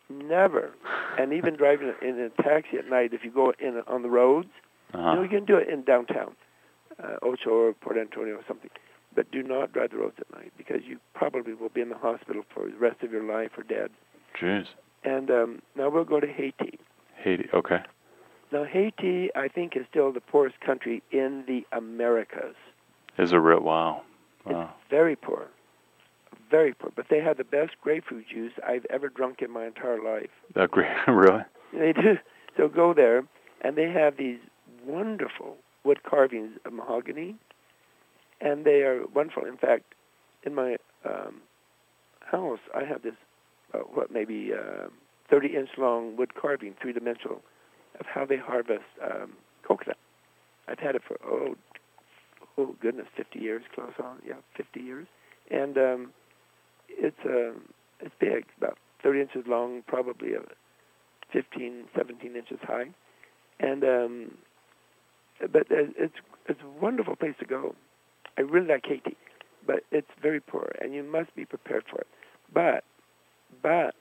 Never. 0.10 0.72
and 1.20 1.34
even 1.34 1.56
driving 1.58 1.94
in 2.02 2.20
a 2.20 2.30
taxi 2.42 2.78
at 2.78 2.90
night, 2.90 3.14
if 3.14 3.24
you 3.24 3.32
go 3.32 3.54
in 3.60 3.82
on 3.88 4.02
the 4.02 4.10
roads, 4.10 4.48
you 4.94 5.00
Uh-huh. 5.00 5.22
you 5.22 5.28
can 5.30 5.46
do 5.46 5.58
it 5.58 5.68
in 5.70 5.84
downtown, 5.84 6.36
uh, 7.02 7.18
Ocho 7.22 7.50
or 7.52 7.74
Port 7.74 7.98
Antonio 7.98 8.36
or 8.36 8.44
something. 8.48 8.70
But 9.16 9.32
do 9.32 9.42
not 9.44 9.72
drive 9.72 9.92
the 9.92 9.98
roads 9.98 10.18
at 10.20 10.30
night 10.38 10.52
because 10.58 10.82
you 10.86 11.00
probably 11.14 11.54
will 11.54 11.70
be 11.70 11.82
in 11.82 11.90
the 11.90 11.98
hospital 11.98 12.44
for 12.54 12.66
the 12.68 12.76
rest 12.78 13.02
of 13.02 13.12
your 13.12 13.24
life 13.24 13.52
or 13.58 13.64
dead. 13.64 13.90
Jeez. 14.40 14.66
And 15.04 15.32
um, 15.32 15.62
now 15.76 15.90
we'll 15.90 16.04
go 16.04 16.20
to 16.20 16.28
Haiti. 16.28 16.80
Haiti. 17.16 17.48
Okay. 17.54 17.80
Now 18.52 18.64
Haiti, 18.66 19.30
I 19.36 19.48
think, 19.48 19.76
is 19.76 19.86
still 19.90 20.12
the 20.12 20.20
poorest 20.20 20.60
country 20.60 21.02
in 21.12 21.44
the 21.48 21.66
Americas. 21.76 22.56
Is 23.18 23.32
a 23.32 23.40
real 23.40 23.62
wow. 23.62 24.02
Wow. 24.46 24.74
Very 24.90 25.16
poor, 25.16 25.48
very 26.52 26.74
poor. 26.74 26.92
But 26.96 27.06
they 27.10 27.20
have 27.20 27.38
the 27.38 27.44
best 27.44 27.72
grapefruit 27.82 28.26
juice 28.28 28.52
I've 28.68 28.86
ever 28.90 29.10
drunk 29.10 29.42
in 29.42 29.50
my 29.50 29.66
entire 29.66 30.02
life. 30.04 30.30
That 30.54 30.70
great. 30.72 30.92
really? 31.08 31.42
They 31.74 31.94
do. 31.94 32.18
So 32.58 32.68
go 32.68 32.94
there, 32.94 33.24
and 33.62 33.76
they 33.76 33.90
have 33.90 34.18
these 34.18 34.38
wonderful 34.86 35.58
wood 35.84 36.04
carvings 36.04 36.58
of 36.66 36.74
mahogany, 36.74 37.36
and 38.42 38.66
they 38.66 38.82
are 38.82 39.06
wonderful. 39.14 39.46
In 39.46 39.58
fact, 39.58 39.84
in 40.44 40.54
my 40.54 40.78
um, 41.06 41.42
house, 42.20 42.60
I 42.76 42.84
have 42.84 43.02
this, 43.04 43.14
uh, 43.74 43.80
what 43.80 44.12
maybe 44.12 44.52
uh, 44.54 44.88
30-inch 45.32 45.70
long 45.78 46.16
wood 46.18 46.34
carving, 46.36 46.76
three-dimensional, 46.82 47.42
of 48.00 48.06
how 48.06 48.26
they 48.26 48.38
harvest 48.38 48.84
um, 49.04 49.34
coconut. 49.68 49.98
I've 50.68 50.80
had 50.80 50.96
it 50.96 51.02
for 51.08 51.18
oh, 51.26 51.56
oh 52.58 52.76
goodness, 52.82 53.08
50 53.16 53.40
years, 53.40 53.64
close 53.74 53.94
on, 54.04 54.18
yeah, 54.28 54.36
50 54.58 54.80
years, 54.80 55.08
and 55.52 55.78
um, 55.78 56.14
it's 56.90 57.18
um, 57.26 57.62
it's 58.00 58.14
big, 58.20 58.46
about 58.58 58.78
30 59.04 59.22
inches 59.22 59.44
long, 59.48 59.84
probably 59.88 60.36
uh, 60.36 60.42
15, 61.32 61.86
17 61.96 62.36
inches 62.36 62.58
high, 62.64 62.86
and 63.60 63.84
um, 63.84 64.32
but 65.40 65.72
uh, 65.72 65.92
it's 65.98 66.16
it's 66.48 66.62
a 66.62 66.84
wonderful 66.84 67.16
place 67.16 67.36
to 67.40 67.46
go. 67.46 67.76
I 68.38 68.42
really 68.42 68.68
like 68.68 68.86
Haiti, 68.86 69.18
but 69.66 69.84
it's 69.92 70.10
very 70.22 70.40
poor, 70.40 70.72
and 70.82 70.94
you 70.94 71.04
must 71.04 71.36
be 71.36 71.46
prepared 71.46 71.84
for 71.90 72.00
it. 72.02 72.08
But 72.54 72.84
but 73.62 73.96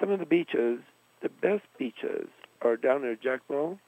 some 0.00 0.10
of 0.10 0.18
the 0.18 0.26
beaches, 0.26 0.80
the 1.22 1.28
best 1.28 1.64
beaches, 1.78 2.28
are 2.62 2.76
down 2.76 3.02
near 3.02 3.16
Jacmel. 3.16 3.78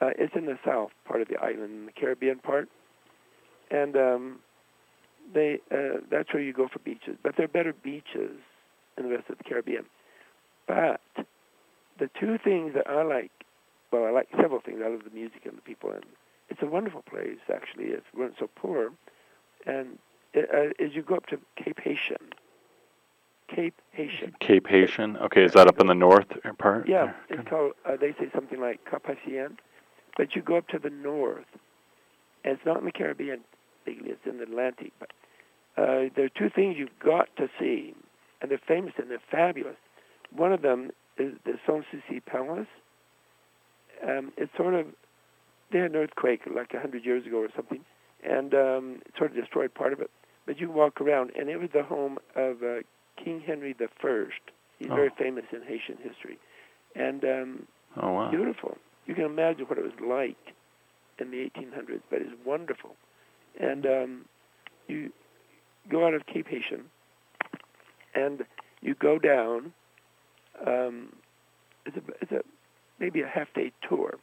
Uh, 0.00 0.10
it's 0.16 0.34
in 0.36 0.46
the 0.46 0.58
south 0.64 0.90
part 1.04 1.20
of 1.20 1.28
the 1.28 1.36
island, 1.38 1.88
the 1.88 1.92
Caribbean 1.92 2.38
part, 2.38 2.68
and 3.70 3.96
um, 3.96 4.38
they 5.34 5.58
uh, 5.72 6.00
that's 6.10 6.32
where 6.32 6.42
you 6.42 6.52
go 6.52 6.68
for 6.72 6.78
beaches. 6.80 7.16
But 7.22 7.34
there 7.36 7.44
are 7.44 7.48
better 7.48 7.72
beaches 7.72 8.38
in 8.96 9.04
the 9.04 9.10
rest 9.10 9.28
of 9.28 9.38
the 9.38 9.44
Caribbean. 9.44 9.84
But 10.66 11.00
the 11.98 12.10
two 12.20 12.38
things 12.42 12.74
that 12.74 12.88
I 12.88 13.02
like, 13.02 13.32
well, 13.92 14.04
I 14.04 14.10
like 14.10 14.28
several 14.40 14.60
things. 14.60 14.80
I 14.84 14.88
love 14.88 15.04
the 15.04 15.10
music 15.10 15.46
and 15.46 15.56
the 15.56 15.62
people, 15.62 15.90
and 15.90 16.04
it's 16.48 16.62
a 16.62 16.66
wonderful 16.66 17.02
place. 17.02 17.38
Actually, 17.52 17.86
it's 17.86 18.06
we're 18.14 18.30
so 18.38 18.48
poor, 18.54 18.92
and 19.66 19.98
it, 20.34 20.48
uh, 20.52 20.84
as 20.84 20.94
you 20.94 21.02
go 21.02 21.16
up 21.16 21.26
to 21.26 21.38
Cape 21.56 21.80
Haitian, 21.82 22.32
Cape 23.48 23.80
Haitian. 23.92 24.34
Cape 24.40 24.66
Haitian. 24.66 25.16
Okay. 25.16 25.44
Is 25.44 25.52
that 25.52 25.66
up 25.66 25.80
in 25.80 25.86
the 25.86 25.94
north 25.94 26.26
part? 26.58 26.88
Yeah, 26.88 27.12
it's 27.28 27.48
called. 27.48 27.72
Uh, 27.84 27.96
they 27.96 28.12
say 28.12 28.30
something 28.34 28.60
like 28.60 28.84
Cap 28.84 29.04
Haitien, 29.04 29.56
but 30.16 30.36
you 30.36 30.42
go 30.42 30.56
up 30.56 30.68
to 30.68 30.78
the 30.78 30.90
north, 30.90 31.46
and 32.44 32.54
it's 32.54 32.66
not 32.66 32.78
in 32.78 32.84
the 32.84 32.92
Caribbean. 32.92 33.40
Legally, 33.86 34.10
it's 34.10 34.26
in 34.26 34.36
the 34.36 34.44
Atlantic. 34.44 34.92
But 35.00 35.10
uh, 35.76 36.10
there 36.14 36.26
are 36.26 36.28
two 36.28 36.50
things 36.50 36.76
you've 36.78 36.98
got 37.02 37.28
to 37.36 37.48
see, 37.58 37.94
and 38.40 38.50
they're 38.50 38.60
famous 38.66 38.92
and 38.98 39.10
they're 39.10 39.18
fabulous. 39.30 39.76
One 40.30 40.52
of 40.52 40.60
them 40.60 40.90
is 41.16 41.34
the 41.44 41.54
Sans 41.66 41.84
Souci 41.90 42.20
Palace. 42.20 42.66
Um, 44.06 44.32
it's 44.36 44.52
sort 44.56 44.74
of 44.74 44.86
they 45.72 45.78
had 45.78 45.90
an 45.90 45.96
earthquake 45.96 46.40
like 46.54 46.72
a 46.74 46.80
hundred 46.80 47.04
years 47.04 47.26
ago 47.26 47.38
or 47.38 47.48
something, 47.54 47.84
and 48.22 48.54
um, 48.54 49.02
it 49.06 49.12
sort 49.18 49.30
of 49.30 49.36
destroyed 49.36 49.74
part 49.74 49.92
of 49.92 50.00
it. 50.00 50.10
But 50.46 50.58
you 50.60 50.70
walk 50.70 51.00
around, 51.00 51.32
and 51.38 51.48
it 51.48 51.58
was 51.58 51.70
the 51.74 51.82
home 51.82 52.18
of 52.34 52.62
uh, 52.62 52.80
King 53.22 53.42
Henry 53.46 53.74
the 53.78 53.88
First. 54.00 54.40
He's 54.78 54.88
Oh. 54.90 54.94
very 54.94 55.10
famous 55.18 55.44
in 55.52 55.62
Haitian 55.62 55.98
history, 56.02 56.38
and 56.94 57.24
um, 57.24 57.66
Oh 58.00 58.12
wow. 58.12 58.30
beautiful. 58.30 58.78
You 59.06 59.14
can 59.14 59.24
imagine 59.24 59.66
what 59.66 59.78
it 59.78 59.84
was 59.84 59.98
like 60.00 60.54
in 61.18 61.30
the 61.30 61.38
1800s, 61.50 62.02
but 62.10 62.20
it's 62.20 62.30
wonderful. 62.44 62.94
And 63.58 63.84
um, 63.86 64.24
you 64.86 65.10
go 65.90 66.06
out 66.06 66.14
of 66.14 66.26
Cape 66.26 66.46
Haitian, 66.48 66.84
and 68.14 68.44
you 68.80 68.94
go 68.94 69.18
down. 69.18 69.72
Um, 70.66 71.12
it's 71.86 71.96
a, 71.96 72.00
it's 72.20 72.32
a 72.32 72.40
maybe 72.98 73.20
a 73.22 73.28
half 73.28 73.52
day 73.54 73.72
tour, 73.88 74.14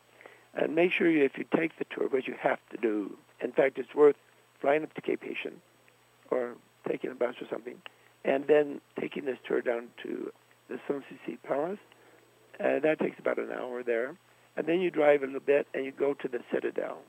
and 0.53 0.75
make 0.75 0.91
sure 0.91 1.09
you, 1.09 1.23
if 1.23 1.37
you 1.37 1.45
take 1.55 1.77
the 1.77 1.85
tour, 1.85 2.07
which 2.07 2.27
you 2.27 2.35
have 2.39 2.59
to 2.71 2.77
do. 2.77 3.17
In 3.41 3.51
fact, 3.51 3.77
it's 3.77 3.93
worth 3.93 4.15
flying 4.59 4.83
up 4.83 4.93
to 4.93 5.01
Cape 5.01 5.23
Haitian, 5.23 5.61
or 6.31 6.53
taking 6.87 7.11
a 7.11 7.15
bus 7.15 7.35
or 7.41 7.47
something, 7.49 7.75
and 8.23 8.47
then 8.47 8.81
taking 8.99 9.25
this 9.25 9.37
tour 9.47 9.61
down 9.61 9.87
to 10.03 10.31
the 10.69 10.79
Sans 10.87 11.03
Souci 11.09 11.37
Palace. 11.37 11.79
Uh, 12.59 12.79
that 12.79 12.99
takes 12.99 13.19
about 13.19 13.37
an 13.37 13.51
hour 13.51 13.83
there. 13.83 14.15
And 14.57 14.65
then 14.67 14.79
you 14.79 14.89
drive 14.89 15.21
a 15.21 15.25
little 15.25 15.41
bit 15.41 15.67
and 15.73 15.85
you 15.85 15.91
go 15.91 16.13
to 16.13 16.27
the 16.27 16.39
Citadel. 16.51 16.99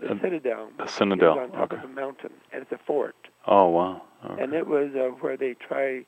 The 0.00 0.12
Uh, 0.12 0.20
Citadel 0.20 0.70
the 0.78 0.86
Citadel, 0.86 1.38
on 1.38 1.50
top 1.50 1.72
okay. 1.72 1.76
of 1.76 1.90
a 1.90 1.92
mountain, 1.92 2.32
and 2.52 2.62
it's 2.62 2.72
a 2.72 2.78
fort. 2.78 3.16
Oh 3.46 3.68
wow. 3.68 4.02
Okay. 4.24 4.42
And 4.42 4.54
it 4.54 4.66
was 4.66 4.94
uh, 4.94 5.08
where 5.20 5.36
they 5.36 5.54
try, 5.54 6.06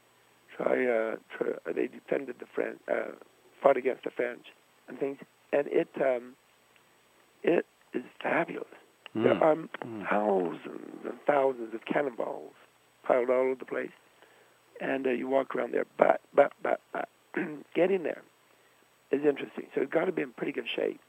try, 0.57 0.87
uh, 0.87 1.17
try, 1.37 1.49
uh, 1.67 1.73
they 1.75 1.89
defended 1.89 2.37
the 2.39 2.47
French, 2.47 2.79
uh, 2.91 3.13
fought 3.61 3.77
against 3.77 4.05
the 4.05 4.11
French 4.11 4.47
and 4.89 4.99
things. 4.99 5.19
And 5.53 5.67
it, 5.69 5.89
um, 6.01 6.35
it 7.43 7.67
is 7.93 8.03
fabulous. 8.23 8.69
There 9.15 9.35
Mm. 9.35 9.43
are 9.43 9.57
Mm. 9.57 10.09
thousands 10.09 11.05
and 11.05 11.21
thousands 11.25 11.75
of 11.75 11.85
cannonballs 11.85 12.55
piled 13.05 13.31
all 13.31 13.43
over 13.43 13.55
the 13.55 13.65
place, 13.65 13.93
and 14.81 15.07
uh, 15.07 15.11
you 15.11 15.29
walk 15.29 15.55
around 15.55 15.73
there. 15.73 15.85
But, 15.97 16.21
but, 16.35 16.53
but, 16.63 16.81
but, 16.93 17.09
getting 17.75 18.03
there 18.03 18.23
is 19.13 19.25
interesting. 19.25 19.69
So 19.75 19.83
it's 19.83 19.93
got 19.93 20.07
to 20.07 20.13
be 20.13 20.23
in 20.23 20.33
pretty 20.33 20.53
good 20.53 20.69
shape. 20.75 21.01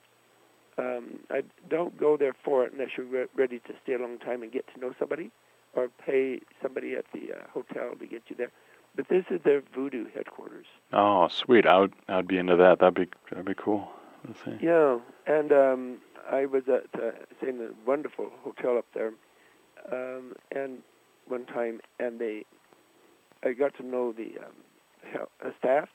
Um, 0.77 1.21
I 1.31 1.43
don't 1.69 1.97
go 1.99 2.17
there 2.17 2.35
for 2.45 2.65
it 2.65 2.73
unless 2.73 2.91
you're 2.97 3.07
re- 3.07 3.27
ready 3.37 3.61
to 3.61 3.75
stay 3.83 3.95
a 3.95 3.99
long 3.99 4.19
time 4.19 4.43
and 4.43 4.51
get 4.51 4.67
to 4.75 4.81
know 4.81 4.93
somebody, 4.99 5.31
or 5.75 5.89
pay 6.05 6.41
somebody 6.63 6.95
at 6.95 7.05
the 7.13 7.33
uh, 7.33 7.47
hotel 7.53 7.95
to 7.99 8.07
get 8.07 8.23
you 8.29 8.37
there. 8.37 8.51
But 8.97 9.09
this 9.09 9.25
is 9.31 9.41
their 9.45 9.63
voodoo 9.75 10.07
headquarters. 10.15 10.67
Oh 10.93 11.29
sweet. 11.29 11.67
I 11.67 11.79
would 11.79 11.93
I 12.09 12.17
would 12.17 12.29
be 12.29 12.39
into 12.39 12.57
that. 12.57 12.79
That'd 12.79 12.95
be 12.95 13.09
that'd 13.31 13.45
be 13.47 13.55
cool. 13.55 13.89
Let's 14.27 14.43
see. 14.45 14.65
Yeah, 14.65 14.99
and 15.27 15.53
um, 15.53 15.99
I 16.31 16.47
was 16.47 16.63
at 16.69 16.87
uh, 17.01 17.13
in 17.47 17.61
a 17.61 17.89
wonderful 17.89 18.31
hotel 18.43 18.79
up 18.79 18.87
there, 18.95 19.13
um, 19.93 20.35
and 20.55 20.79
one 21.27 21.45
time, 21.45 21.81
and 21.99 22.19
they, 22.19 22.45
I 23.43 23.53
got 23.53 23.77
to 23.77 23.87
know 23.87 24.13
the 24.13 24.33
um, 24.45 25.21
uh, 25.45 25.51
staff, 25.59 25.89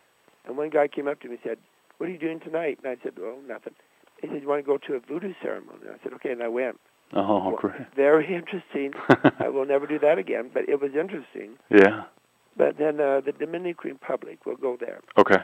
and 0.45 0.57
one 0.57 0.69
guy 0.69 0.87
came 0.87 1.07
up 1.07 1.21
to 1.21 1.27
me 1.27 1.35
and 1.35 1.43
said, 1.43 1.57
"What 1.97 2.09
are 2.09 2.11
you 2.11 2.19
doing 2.19 2.39
tonight?" 2.39 2.79
And 2.83 2.91
I 2.91 3.01
said, 3.03 3.13
"Well, 3.17 3.37
nothing." 3.47 3.73
He 4.21 4.27
said, 4.27 4.41
"You 4.41 4.47
want 4.47 4.63
to 4.65 4.67
go 4.67 4.77
to 4.77 4.93
a 4.95 4.99
voodoo 4.99 5.33
ceremony?" 5.41 5.79
I 5.89 5.97
said, 6.03 6.13
"Okay," 6.13 6.31
and 6.31 6.43
I 6.43 6.47
went. 6.47 6.79
Oh 7.13 7.47
Well, 7.49 7.55
great. 7.57 7.81
Very 7.95 8.33
interesting. 8.33 8.93
I 9.39 9.49
will 9.49 9.65
never 9.65 9.87
do 9.87 9.97
that 9.99 10.17
again, 10.19 10.51
but 10.53 10.69
it 10.69 10.79
was 10.81 10.91
interesting. 10.93 11.57
yeah. 11.69 12.03
But 12.55 12.77
then 12.77 12.99
uh, 12.99 13.21
the 13.21 13.31
Dominican 13.31 13.91
Republic, 13.91 14.39
we'll 14.45 14.57
go 14.57 14.77
there. 14.79 14.99
Okay. 15.17 15.37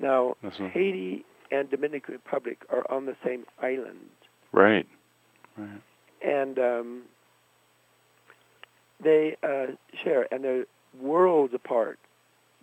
Now, 0.00 0.36
Haiti 0.72 1.24
and 1.50 1.68
Dominican 1.70 2.12
Republic 2.14 2.58
are 2.70 2.88
on 2.90 3.06
the 3.06 3.16
same 3.24 3.44
island. 3.62 4.10
right. 4.52 4.86
Right. 5.56 5.80
and 6.22 6.58
um, 6.58 7.02
they 9.02 9.36
uh, 9.42 9.72
share, 10.04 10.32
and 10.32 10.44
they're 10.44 10.64
worlds 11.00 11.54
apart. 11.54 11.98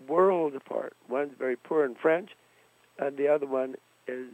Worlds 0.08 0.56
apart. 0.56 0.94
One's 1.10 1.34
very 1.38 1.56
poor 1.56 1.84
and 1.84 1.98
French, 1.98 2.30
and 3.00 3.18
the 3.18 3.28
other 3.28 3.46
one 3.46 3.76
is 4.08 4.28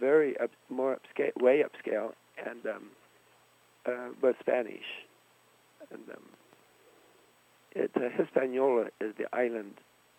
very 0.00 0.38
up, 0.40 0.50
more 0.68 0.96
upscale, 0.96 1.40
way 1.40 1.62
upscale, 1.62 2.12
and 2.44 2.66
um, 2.66 2.84
uh, 3.86 4.08
but 4.20 4.34
Spanish. 4.40 4.84
And 5.92 6.02
um, 6.10 6.22
it 7.72 7.90
uh, 7.96 8.08
Hispaniola 8.16 8.86
is 9.00 9.14
the 9.18 9.26
island 9.36 9.74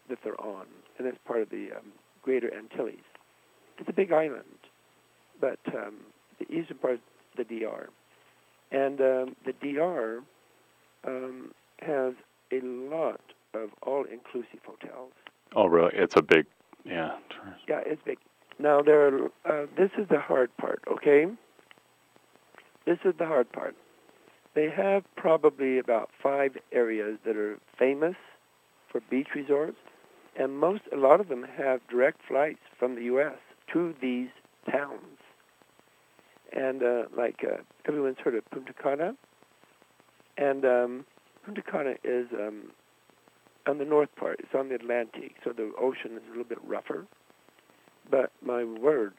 that 0.10 0.20
they're 0.24 0.40
on, 0.40 0.66
and 0.98 1.08
it's 1.08 1.18
part 1.26 1.42
of 1.42 1.50
the 1.50 1.70
um, 1.76 1.92
Greater 2.22 2.54
Antilles. 2.54 3.04
It's 3.78 3.90
a 3.90 3.94
big 3.94 4.12
island, 4.12 4.44
but 5.40 5.60
um, 5.76 5.96
the 6.40 6.46
eastern 6.54 6.78
part 6.78 6.96
is 6.96 7.00
the 7.38 7.44
DR, 7.44 7.90
and 8.72 9.00
um, 9.02 9.36
the 9.46 9.54
DR 9.62 10.20
um, 11.08 11.52
has 11.80 12.14
a 12.52 12.62
lot 12.62 13.22
of 13.54 13.70
all-inclusive 13.84 14.60
hotels. 14.66 15.12
Oh, 15.56 15.66
really? 15.66 15.92
It's 15.94 16.16
a 16.16 16.22
big, 16.22 16.46
yeah. 16.86 17.12
Yeah, 17.68 17.82
it's 17.86 18.02
big. 18.06 18.18
Now 18.62 18.82
there, 18.84 19.08
are, 19.08 19.26
uh, 19.46 19.66
this 19.76 19.90
is 19.98 20.08
the 20.10 20.20
hard 20.20 20.56
part. 20.58 20.84
Okay, 20.92 21.26
this 22.86 23.00
is 23.04 23.14
the 23.18 23.26
hard 23.26 23.52
part. 23.52 23.76
They 24.54 24.70
have 24.70 25.04
probably 25.16 25.80
about 25.80 26.10
five 26.22 26.52
areas 26.72 27.18
that 27.26 27.36
are 27.36 27.58
famous 27.80 28.16
for 28.92 29.02
beach 29.10 29.30
resorts, 29.34 29.78
and 30.38 30.60
most, 30.60 30.82
a 30.94 30.98
lot 30.98 31.20
of 31.20 31.28
them 31.28 31.46
have 31.58 31.80
direct 31.90 32.20
flights 32.28 32.60
from 32.78 32.96
the 32.96 33.04
U.S. 33.04 33.38
to 33.74 33.96
these 34.00 34.30
towns. 34.70 35.18
And 36.56 36.84
uh, 36.84 37.04
like 37.18 37.44
uh, 37.44 37.62
everyone's 37.88 38.18
heard 38.24 38.36
of 38.36 38.44
Punta 38.52 38.74
Cana, 38.74 39.16
and 40.38 40.66
um, 40.66 41.06
Punta 41.46 41.64
Cana 41.64 41.96
is 42.04 42.28
um, 42.34 42.72
on 43.66 43.80
the 43.80 43.86
north 43.86 44.14
part. 44.18 44.40
It's 44.40 44.54
on 44.54 44.70
the 44.70 44.76
Atlantic, 44.76 45.36
so 45.44 45.52
the 45.52 45.72
ocean 45.80 46.12
is 46.18 46.24
a 46.28 46.30
little 46.30 46.44
bit 46.44 46.60
rougher. 46.64 47.08
But 48.12 48.32
my 48.46 48.66
word, 48.66 49.14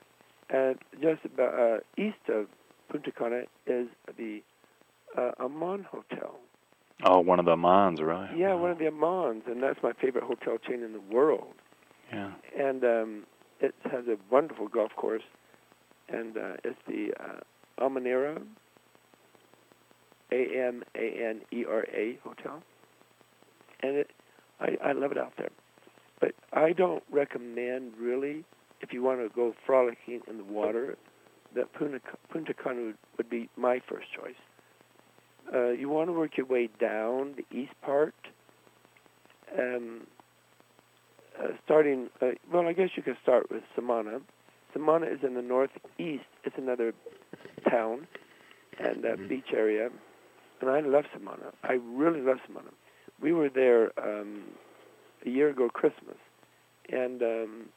and 0.50 0.78
just 1.00 1.24
about 1.24 1.58
uh, 1.58 1.78
east 1.96 2.28
of 2.28 2.46
Punta 2.90 3.10
Cana 3.10 3.44
is 3.66 3.88
the 4.18 4.42
uh, 5.16 5.30
Aman 5.40 5.86
Hotel. 5.90 6.36
Oh, 7.04 7.20
one 7.20 7.38
of 7.38 7.46
the 7.46 7.56
Amans, 7.56 8.00
right? 8.00 8.36
Yeah, 8.36 8.54
one 8.54 8.70
of 8.70 8.78
the 8.78 8.84
Amans, 8.84 9.50
and 9.50 9.62
that's 9.62 9.82
my 9.82 9.92
favorite 9.94 10.24
hotel 10.24 10.58
chain 10.58 10.82
in 10.82 10.92
the 10.92 11.00
world. 11.00 11.54
Yeah. 12.12 12.32
And 12.56 12.84
um, 12.84 13.22
it 13.60 13.74
has 13.90 14.06
a 14.06 14.16
wonderful 14.30 14.68
golf 14.68 14.92
course, 14.94 15.22
and 16.08 16.36
uh, 16.36 16.56
it's 16.62 16.78
the 16.86 17.12
uh, 17.18 17.40
Amanera, 17.82 18.42
A 20.30 20.66
M 20.66 20.84
A 20.94 21.28
N 21.28 21.40
E 21.50 21.64
R 21.68 21.84
A 21.94 22.18
Hotel, 22.22 22.62
and 23.82 23.96
it, 23.96 24.10
I, 24.60 24.76
I 24.84 24.92
love 24.92 25.12
it 25.12 25.18
out 25.18 25.32
there. 25.38 25.50
But 26.20 26.34
I 26.52 26.72
don't 26.72 27.02
recommend 27.10 27.94
really 27.98 28.44
if 28.82 28.92
you 28.92 29.02
want 29.02 29.20
to 29.20 29.28
go 29.34 29.54
frolicking 29.64 30.20
in 30.28 30.36
the 30.36 30.44
water, 30.44 30.98
that 31.54 31.72
Punta, 31.72 32.00
Punta 32.30 32.52
Cana 32.54 32.92
would, 33.16 33.30
be 33.30 33.48
my 33.56 33.80
first 33.88 34.06
choice. 34.14 34.34
Uh, 35.52 35.70
you 35.70 35.88
want 35.88 36.08
to 36.08 36.12
work 36.12 36.36
your 36.36 36.46
way 36.46 36.68
down 36.80 37.34
the 37.36 37.56
east 37.56 37.72
part, 37.82 38.14
um, 39.58 40.06
uh, 41.38 41.48
starting. 41.64 42.08
Uh, 42.20 42.32
well, 42.52 42.66
I 42.66 42.72
guess 42.72 42.90
you 42.96 43.02
could 43.02 43.16
start 43.22 43.50
with 43.50 43.62
Samana. 43.74 44.20
Samana 44.72 45.06
is 45.06 45.18
in 45.22 45.34
the 45.34 45.42
northeast. 45.42 46.24
It's 46.44 46.56
another 46.56 46.94
town 47.68 48.06
and 48.78 49.04
uh, 49.04 49.16
beach 49.28 49.52
area, 49.54 49.90
and 50.60 50.70
I 50.70 50.80
love 50.80 51.04
Samana. 51.12 51.52
I 51.62 51.74
really 51.84 52.20
love 52.20 52.38
Samana. 52.46 52.70
We 53.20 53.32
were 53.32 53.48
there 53.48 53.92
um, 54.02 54.44
a 55.24 55.28
year 55.28 55.50
ago 55.50 55.68
Christmas, 55.68 56.16
and 56.90 57.22
um, 57.22 57.68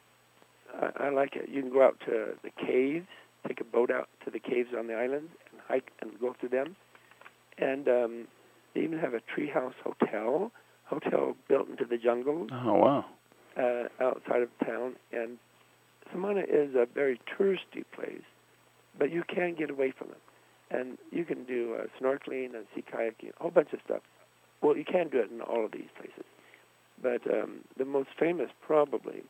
I, 0.74 1.06
I 1.06 1.10
like 1.10 1.36
it. 1.36 1.50
You 1.50 1.62
can 1.62 1.72
go 1.72 1.84
out 1.84 2.00
to 2.08 2.34
the 2.44 2.52
caves, 2.66 3.08
take 3.48 3.62
a 3.62 3.64
boat 3.64 3.92
out 3.92 4.10
to 4.26 4.32
the 4.32 4.40
caves 4.40 4.70
on 4.78 4.88
the 4.88 4.96
island, 4.96 5.30
and 5.52 5.62
hike 5.68 5.92
and 6.02 6.12
go 6.20 6.36
through 6.40 6.50
them 6.50 6.76
and 7.58 7.88
um, 7.88 8.28
they 8.74 8.82
even 8.82 9.00
have 9.00 9.14
a 9.14 9.20
treehouse 9.20 9.74
hotel, 9.84 10.52
hotel 10.86 11.36
built 11.48 11.70
into 11.70 11.86
the 11.86 11.98
jungle. 11.98 12.48
Oh 12.52 12.74
wow! 12.74 13.06
Uh, 13.58 14.04
outside 14.04 14.42
of 14.42 14.50
town, 14.66 14.96
and 15.12 15.38
Samana 16.12 16.42
is 16.42 16.76
a 16.76 16.86
very 16.94 17.20
touristy 17.38 17.86
place, 17.94 18.24
but 18.98 19.12
you 19.12 19.24
can 19.34 19.56
get 19.56 19.70
away 19.70 19.94
from 19.98 20.10
it, 20.10 20.22
and 20.72 20.98
you 21.12 21.24
can 21.24 21.46
do 21.46 21.76
uh, 21.76 21.86
snorkeling 22.02 22.56
and 22.56 22.66
sea 22.76 22.84
kayaking, 22.92 23.30
a 23.40 23.42
whole 23.42 23.52
bunch 23.52 23.72
of 23.74 23.80
stuff. 23.86 24.02
Well, 24.62 24.76
you 24.76 24.86
can 24.86 25.10
do 25.10 25.20
it 25.20 25.32
in 25.32 25.42
all 25.42 25.66
of 25.66 25.72
these 25.72 25.90
places, 25.98 26.26
but 27.02 27.22
um, 27.32 27.60
the 27.78 27.86
most 27.86 28.10
famous, 28.20 28.50
probably, 28.66 29.24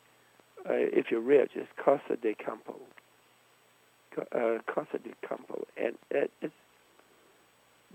uh, 0.70 0.74
if 0.74 1.08
you're 1.12 1.22
rich, 1.22 1.52
it's 1.56 1.70
Casa 1.84 2.18
de 2.22 2.34
Campo. 2.36 2.76
Uh, 4.18 4.60
Casa 4.74 4.98
de 5.04 5.12
Campo, 5.28 5.66
and 5.76 5.96
it, 6.10 6.32
it's 6.42 6.54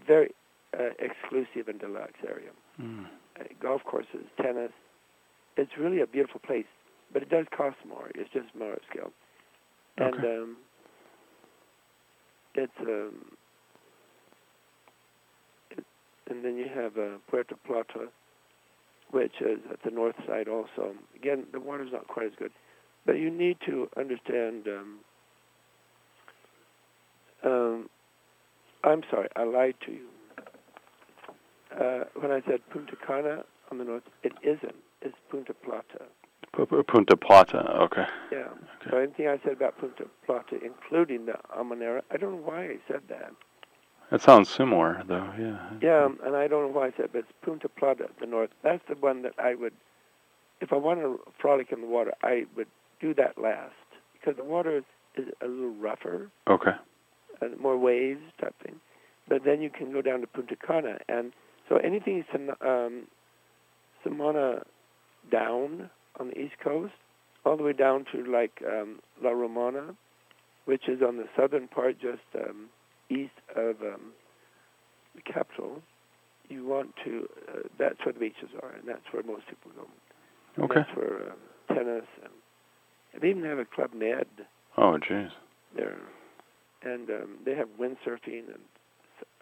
very 0.07 0.31
uh, 0.79 0.91
exclusive 0.99 1.69
and 1.69 1.81
deluxe 1.81 2.21
area. 2.29 2.51
Mm. 2.81 3.07
Uh, 3.39 3.45
golf 3.61 3.83
courses, 3.85 4.27
tennis. 4.41 4.71
It's 5.57 5.73
really 5.79 6.01
a 6.01 6.07
beautiful 6.07 6.41
place, 6.41 6.67
but 7.13 7.23
it 7.23 7.31
does 7.31 7.47
cost 7.57 7.77
more. 7.89 8.11
It's 8.15 8.31
just 8.33 8.55
more 8.55 8.75
upscale. 8.75 9.11
And 9.97 10.15
Okay. 10.15 10.37
um, 10.37 10.57
it's 12.55 12.73
um, 12.81 13.33
it, 15.71 15.85
and 16.29 16.45
then 16.45 16.57
you 16.57 16.67
have 16.75 16.97
uh, 16.99 17.19
Puerto 17.29 17.57
Plata, 17.67 18.09
which 19.11 19.41
is 19.41 19.59
at 19.71 19.83
the 19.85 19.91
north 19.91 20.17
side 20.27 20.49
also. 20.49 20.95
Again, 21.15 21.47
the 21.53 21.61
water's 21.61 21.93
not 21.93 22.07
quite 22.09 22.27
as 22.27 22.33
good, 22.39 22.53
but 23.07 23.19
you 23.19 23.31
need 23.31 23.59
to 23.67 23.89
understand. 23.97 24.67
Um, 24.67 24.99
um, 27.45 27.89
I'm 28.85 29.03
sorry, 29.11 29.29
I 29.37 29.45
lied 29.45 29.75
to 29.87 29.93
you. 29.93 30.07
Uh, 31.79 32.05
when 32.15 32.33
I 32.33 32.41
said 32.49 32.61
Punta 32.71 32.97
Cana 33.07 33.45
on 33.71 33.79
the 33.79 33.85
north, 33.85 34.03
it 34.23 34.33
isn't. 34.43 34.75
It's 35.03 35.17
Punta 35.31 35.55
Plata. 35.55 36.07
P- 36.57 36.65
Punta 36.89 37.17
Plata. 37.17 37.59
Okay. 37.83 38.05
Yeah. 38.33 38.49
So 38.91 38.97
anything 38.99 39.29
I 39.29 39.39
said 39.45 39.53
about 39.53 39.79
Punta 39.79 40.05
Plata, 40.27 40.59
including 40.65 41.27
the 41.27 41.35
Amanera, 41.57 42.03
I 42.11 42.17
don't 42.17 42.33
know 42.33 42.43
why 42.43 42.65
I 42.65 42.77
said 42.89 43.03
that. 43.09 43.33
That 44.11 44.21
sounds 44.23 44.49
similar, 44.49 45.03
though. 45.07 45.31
Yeah. 45.39 45.59
Yeah, 45.81 46.09
and 46.25 46.37
I 46.37 46.49
don't 46.49 46.73
know 46.73 46.81
why 46.81 46.89
I 46.89 46.93
said, 46.97 47.11
but 47.13 47.21
it's 47.21 47.33
Punta 47.43 47.69
Plata, 47.69 48.09
the 48.21 48.27
north. 48.27 48.51
That's 48.63 48.83
the 48.89 48.97
one 48.97 49.23
that 49.23 49.35
I 49.39 49.55
would, 49.55 49.73
if 50.61 50.73
I 50.73 50.77
wanted 50.77 51.03
to 51.03 51.21
frolic 51.41 51.71
in 51.73 51.81
the 51.81 51.87
water, 51.87 52.13
I 52.23 52.45
would 52.57 52.67
do 53.01 53.15
that 53.15 53.39
last 53.41 53.73
because 54.13 54.37
the 54.37 54.45
water 54.45 54.83
is 55.17 55.27
a 55.43 55.47
little 55.47 55.75
rougher, 55.75 56.29
Okay. 56.49 56.73
and 57.41 57.59
more 57.59 57.79
waves 57.79 58.21
type 58.41 58.55
thing. 58.63 58.81
But 59.29 59.45
then 59.45 59.61
you 59.63 59.71
can 59.71 59.93
go 59.93 60.03
down 60.03 60.21
to 60.23 60.27
Punta 60.27 60.57
Cana, 60.57 60.99
and 61.09 61.33
so 61.69 61.77
anything 61.77 62.25
um, 62.61 63.07
Samana 64.03 64.63
down 65.31 65.89
on 66.19 66.29
the 66.29 66.39
east 66.39 66.55
coast, 66.63 66.93
all 67.45 67.57
the 67.57 67.63
way 67.63 67.73
down 67.73 68.05
to 68.13 68.25
like 68.25 68.61
um, 68.67 68.99
La 69.23 69.31
Romana, 69.31 69.95
which 70.65 70.89
is 70.89 71.01
on 71.01 71.17
the 71.17 71.27
southern 71.37 71.69
part, 71.69 72.01
just 72.01 72.23
um, 72.35 72.67
east 73.11 73.33
of 73.57 73.77
um, 73.83 74.13
the 75.15 75.23
capital. 75.23 75.83
You 76.49 76.65
want 76.67 76.95
to. 77.05 77.29
Uh, 77.49 77.59
that's 77.79 77.99
where 78.05 78.13
the 78.13 78.21
beaches 78.21 78.51
are, 78.63 78.71
and 78.73 78.89
that's 78.89 79.05
where 79.13 79.23
most 79.23 79.47
people 79.49 79.71
go. 79.77 79.87
And 80.57 80.65
Okay. 80.65 80.81
That's 80.81 80.97
where 80.97 81.31
um, 81.33 81.39
tennis 81.69 82.05
and, 82.23 82.33
and 83.13 83.23
they 83.23 83.31
even 83.31 83.45
have 83.45 83.59
a 83.59 83.65
Club 83.65 83.91
Med 83.95 84.27
Oh, 84.77 84.99
jeez. 84.99 85.31
there, 85.77 85.99
and 86.83 87.09
um, 87.11 87.39
they 87.45 87.55
have 87.55 87.69
windsurfing, 87.79 88.47
and 88.49 88.65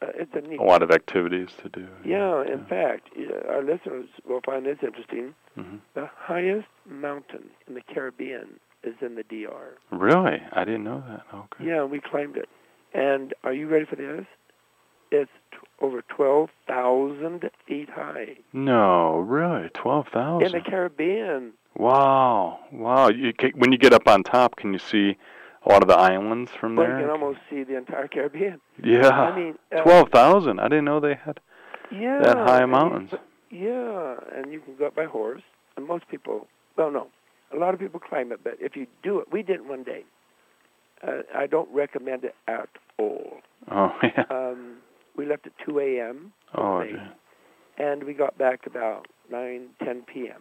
uh, 0.02 0.06
it's 0.14 0.32
a 0.34 0.40
neat. 0.46 0.58
A 0.60 0.62
lot 0.62 0.82
of 0.82 0.90
activities 0.90 1.48
to 1.62 1.68
do. 1.68 1.86
Yeah, 2.04 2.42
in 2.42 2.64
fact, 2.66 3.08
uh, 3.16 3.48
our 3.52 3.62
listeners 3.62 4.06
will 4.28 4.40
find 4.44 4.66
this 4.66 4.78
interesting. 4.82 5.34
hmm 5.54 5.76
The 5.94 6.08
highest 6.16 6.68
mountain 6.86 7.50
in 7.66 7.74
the 7.74 7.82
Caribbean 7.82 8.60
is 8.84 8.94
in 9.00 9.14
the 9.14 9.22
DR. 9.24 9.76
Really? 9.90 10.42
I 10.52 10.64
didn't 10.64 10.84
know 10.84 11.02
that. 11.08 11.24
Okay. 11.34 11.64
Yeah, 11.66 11.84
we 11.84 12.00
climbed 12.00 12.36
it. 12.36 12.48
And 12.94 13.34
are 13.44 13.52
you 13.52 13.68
ready 13.68 13.84
for 13.84 13.96
this? 13.96 14.24
It's 15.10 15.30
t- 15.52 15.58
over 15.80 16.02
12,000 16.02 17.50
feet 17.66 17.88
high 17.90 18.36
No, 18.52 19.18
really? 19.18 19.68
12,000? 19.74 20.46
in 20.46 20.52
the 20.52 20.60
Caribbean. 20.60 21.52
Wow. 21.76 22.58
Wow. 22.72 23.08
You 23.08 23.32
ca 23.32 23.52
when 23.54 23.72
you 23.72 23.78
get 23.78 23.92
up 23.92 24.08
on 24.08 24.22
top, 24.22 24.56
can 24.56 24.72
you 24.72 24.78
see 24.78 25.16
a 25.64 25.68
lot 25.72 25.82
of 25.82 25.88
the 25.88 25.96
islands 25.96 26.50
from 26.60 26.76
Well, 26.76 26.86
there? 26.86 26.98
you 26.98 27.04
can 27.04 27.10
almost 27.10 27.38
see 27.48 27.62
the 27.62 27.76
entire 27.76 28.08
Caribbean. 28.08 28.60
yeah. 28.82 29.08
I 29.08 29.36
mean, 29.38 29.58
uh, 29.74 29.82
Twelve 29.82 30.08
thousand. 30.10 30.58
I 30.60 30.68
didn't 30.68 30.84
know 30.86 31.00
they 31.00 31.14
had 31.14 31.40
yeah, 31.90 32.18
that 32.22 32.36
high 32.36 32.62
and 32.62 32.70
you- 32.72 32.78
mountains. 32.78 33.10
Yeah, 33.50 34.16
and 34.34 34.52
you 34.52 34.60
can 34.60 34.76
go 34.76 34.86
up 34.88 34.94
by 34.94 35.04
horse. 35.06 35.42
And 35.76 35.86
most 35.86 36.06
people, 36.08 36.48
well, 36.76 36.90
no, 36.90 37.06
a 37.54 37.56
lot 37.56 37.72
of 37.72 37.80
people 37.80 37.98
climb 38.00 38.30
it, 38.32 38.40
but 38.44 38.58
if 38.60 38.76
you 38.76 38.86
do 39.02 39.20
it, 39.20 39.32
we 39.32 39.42
did 39.42 39.56
it 39.56 39.64
one 39.64 39.84
day. 39.84 40.04
Uh, 41.06 41.22
I 41.34 41.46
don't 41.46 41.72
recommend 41.72 42.24
it 42.24 42.34
at 42.46 42.68
all. 42.98 43.38
Oh 43.70 43.90
yeah. 44.02 44.24
Um, 44.30 44.78
we 45.16 45.26
left 45.26 45.46
at 45.46 45.52
2 45.66 45.78
a.m. 45.80 46.32
Oh, 46.54 46.78
late. 46.78 46.94
and 47.78 48.04
we 48.04 48.14
got 48.14 48.38
back 48.38 48.66
about 48.66 49.06
9, 49.30 49.68
10 49.84 50.04
p.m. 50.12 50.40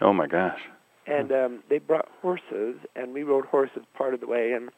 oh 0.00 0.12
my 0.12 0.26
gosh. 0.26 0.58
and 1.06 1.30
um, 1.32 1.62
they 1.68 1.78
brought 1.78 2.08
horses, 2.22 2.76
and 2.96 3.12
we 3.12 3.22
rode 3.24 3.44
horses 3.46 3.82
part 3.96 4.14
of 4.14 4.20
the 4.20 4.26
way. 4.26 4.52
And 4.52 4.70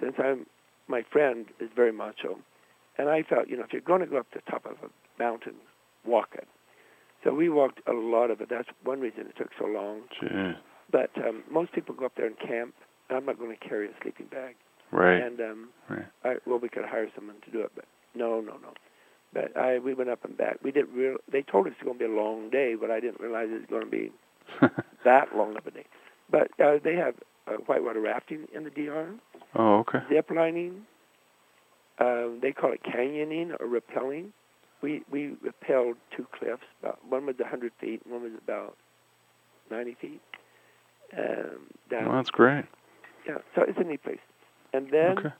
since 0.00 0.14
I'm 0.18 0.46
my 0.88 1.02
friend 1.12 1.46
is 1.60 1.70
very 1.74 1.92
macho, 1.92 2.38
and 2.98 3.08
I 3.08 3.22
felt, 3.22 3.48
you 3.48 3.56
know, 3.56 3.62
if 3.64 3.72
you're 3.72 3.80
going 3.80 4.00
to 4.00 4.06
go 4.06 4.18
up 4.18 4.26
the 4.34 4.40
top 4.50 4.66
of 4.66 4.72
a 4.82 5.22
mountain, 5.22 5.54
walk 6.04 6.30
it. 6.34 6.48
So 7.22 7.32
we 7.32 7.48
walked 7.48 7.80
a 7.86 7.92
lot 7.92 8.30
of 8.30 8.40
it. 8.40 8.48
That's 8.50 8.68
one 8.82 9.00
reason 9.00 9.20
it 9.20 9.36
took 9.38 9.50
so 9.58 9.66
long. 9.66 10.00
Gee. 10.20 10.52
But 10.90 11.10
um, 11.16 11.44
most 11.50 11.72
people 11.72 11.94
go 11.94 12.06
up 12.06 12.12
there 12.16 12.26
and 12.26 12.38
camp. 12.38 12.74
I'm 13.12 13.26
not 13.26 13.38
going 13.38 13.56
to 13.56 13.68
carry 13.68 13.88
a 13.88 13.92
sleeping 14.02 14.26
bag. 14.26 14.56
Right. 14.92 15.22
And 15.22 15.40
um, 15.40 15.68
right. 15.88 16.06
I, 16.24 16.36
well, 16.46 16.58
we 16.58 16.68
could 16.68 16.84
hire 16.84 17.08
someone 17.14 17.36
to 17.44 17.50
do 17.50 17.60
it, 17.60 17.72
but 17.74 17.84
no, 18.14 18.40
no, 18.40 18.52
no. 18.54 18.74
But 19.32 19.56
I, 19.56 19.78
we 19.78 19.94
went 19.94 20.10
up 20.10 20.24
and 20.24 20.36
back. 20.36 20.58
We 20.62 20.72
didn't 20.72 20.94
real. 20.94 21.16
They 21.30 21.42
told 21.42 21.66
us 21.66 21.72
it's 21.76 21.84
going 21.84 21.98
to 21.98 22.08
be 22.08 22.12
a 22.12 22.16
long 22.16 22.50
day, 22.50 22.74
but 22.74 22.90
I 22.90 22.98
didn't 22.98 23.20
realize 23.20 23.48
it 23.50 23.60
was 23.60 23.70
going 23.70 23.84
to 23.84 23.90
be 23.90 24.10
that 25.04 25.36
long 25.36 25.56
of 25.56 25.66
a 25.66 25.70
day. 25.70 25.84
But 26.30 26.48
uh, 26.60 26.78
they 26.82 26.96
have 26.96 27.14
uh, 27.46 27.52
whitewater 27.66 28.00
rafting 28.00 28.46
in 28.52 28.64
the 28.64 28.70
DR, 28.70 29.14
oh, 29.54 29.78
okay. 29.78 30.00
zip 30.08 30.30
lining. 30.34 30.86
Um, 31.98 32.38
they 32.42 32.52
call 32.52 32.72
it 32.72 32.80
canyoning 32.82 33.52
or 33.60 33.66
rappelling. 33.66 34.30
We 34.82 35.02
we 35.10 35.36
rappelled 35.44 35.94
two 36.16 36.26
cliffs. 36.32 36.62
About, 36.82 36.98
one 37.08 37.26
was 37.26 37.36
100 37.38 37.72
feet, 37.80 38.00
and 38.04 38.12
one 38.12 38.22
was 38.22 38.32
about 38.42 38.76
90 39.70 39.96
feet. 40.00 40.20
Um, 41.16 41.68
down. 41.90 42.06
Well, 42.06 42.16
that's 42.16 42.30
great. 42.30 42.64
Yeah, 43.30 43.38
so 43.54 43.62
it's 43.62 43.78
a 43.78 43.84
neat 43.84 44.02
place. 44.02 44.18
And 44.72 44.90
then 44.90 45.18
Okay. 45.18 45.32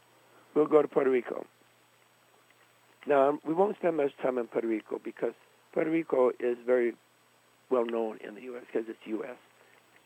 we'll 0.55 0.67
go 0.69 0.81
to 0.81 0.87
Puerto 0.87 1.11
Rico. 1.11 1.45
Now, 3.05 3.31
um, 3.31 3.41
we 3.45 3.53
won't 3.53 3.77
spend 3.79 3.97
much 3.97 4.17
time 4.23 4.39
in 4.39 4.47
Puerto 4.47 4.69
Rico 4.69 5.01
because 5.03 5.33
Puerto 5.73 5.91
Rico 5.91 6.31
is 6.39 6.57
very 6.65 6.95
well 7.69 7.85
known 7.85 8.19
in 8.19 8.37
the 8.37 8.43
U.S. 8.43 8.63
because 8.73 8.89
it's 8.89 9.05
U.S. 9.07 9.37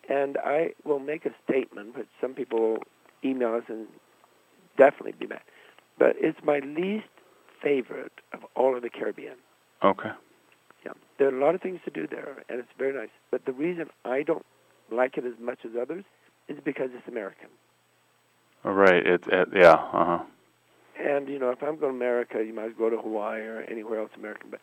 And 0.09 0.39
I 0.39 0.71
will 0.85 0.99
make 0.99 1.27
a 1.27 1.31
statement, 1.45 1.95
which 1.95 2.09
some 2.23 2.33
people 2.33 2.59
will 2.59 2.83
email 3.23 3.55
us 3.55 3.65
and 3.69 3.87
definitely 4.79 5.13
be 5.13 5.27
mad. 5.27 5.43
But 5.99 6.17
it's 6.19 6.39
my 6.43 6.61
least 6.61 7.09
favorite 7.63 8.13
of 8.33 8.41
all 8.57 8.75
of 8.75 8.83
the 8.83 8.91
Caribbean. 8.91 9.37
Okay. 9.83 10.11
Yeah, 10.87 10.93
there 11.19 11.29
are 11.29 11.37
a 11.37 11.45
lot 11.45 11.55
of 11.55 11.61
things 11.61 11.81
to 11.85 11.91
do 11.91 12.07
there, 12.07 12.45
and 12.49 12.61
it's 12.61 12.73
very 12.79 12.95
nice. 12.95 13.13
But 13.31 13.45
the 13.45 13.53
reason 13.53 13.91
I 14.07 14.23
don't 14.23 14.47
like 14.91 15.19
it 15.19 15.25
as 15.27 15.39
much 15.39 15.61
as 15.65 15.73
others 15.81 16.05
is 16.49 16.59
because 16.65 16.91
it's 16.95 17.09
American. 17.09 17.49
All 18.65 18.73
right. 18.73 19.07
It's 19.07 19.27
it, 19.31 19.49
yeah. 19.55 19.73
Uh 19.75 20.05
huh. 20.05 20.19
And 20.99 21.29
you 21.29 21.39
know, 21.39 21.51
if 21.51 21.63
I'm 21.63 21.79
going 21.79 21.93
to 21.93 21.97
America, 21.97 22.43
you 22.45 22.55
might 22.55 22.67
as 22.67 22.73
well 22.79 22.91
go 22.91 22.97
to 22.97 23.03
Hawaii 23.03 23.41
or 23.43 23.61
anywhere 23.63 24.01
else 24.01 24.11
American. 24.17 24.51
But 24.51 24.61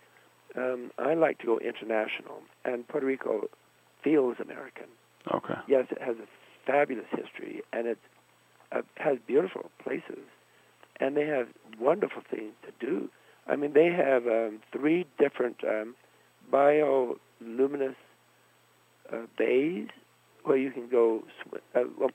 um, 0.55 0.91
I 0.97 1.13
like 1.13 1.39
to 1.39 1.45
go 1.45 1.59
international, 1.59 2.41
and 2.65 2.87
Puerto 2.87 3.05
Rico 3.05 3.47
feels 4.03 4.37
American. 4.41 4.85
Okay. 5.33 5.55
Yes, 5.67 5.85
it 5.91 6.01
has 6.01 6.15
a 6.17 6.27
fabulous 6.65 7.05
history, 7.11 7.61
and 7.73 7.87
it 7.87 7.99
uh, 8.71 8.81
has 8.97 9.17
beautiful 9.27 9.69
places, 9.83 10.23
and 10.99 11.15
they 11.15 11.27
have 11.27 11.47
wonderful 11.79 12.23
things 12.29 12.53
to 12.65 12.85
do. 12.85 13.09
I 13.47 13.55
mean, 13.55 13.73
they 13.73 13.87
have 13.87 14.25
um, 14.27 14.59
three 14.71 15.05
different 15.19 15.57
um, 15.63 15.95
bioluminescent 16.51 17.95
uh, 19.11 19.17
bays 19.37 19.87
where 20.43 20.57
you 20.57 20.71
can 20.71 20.87
go. 20.89 21.23
Sw- 21.43 21.55
uh, 21.75 21.83
well, 21.97 22.11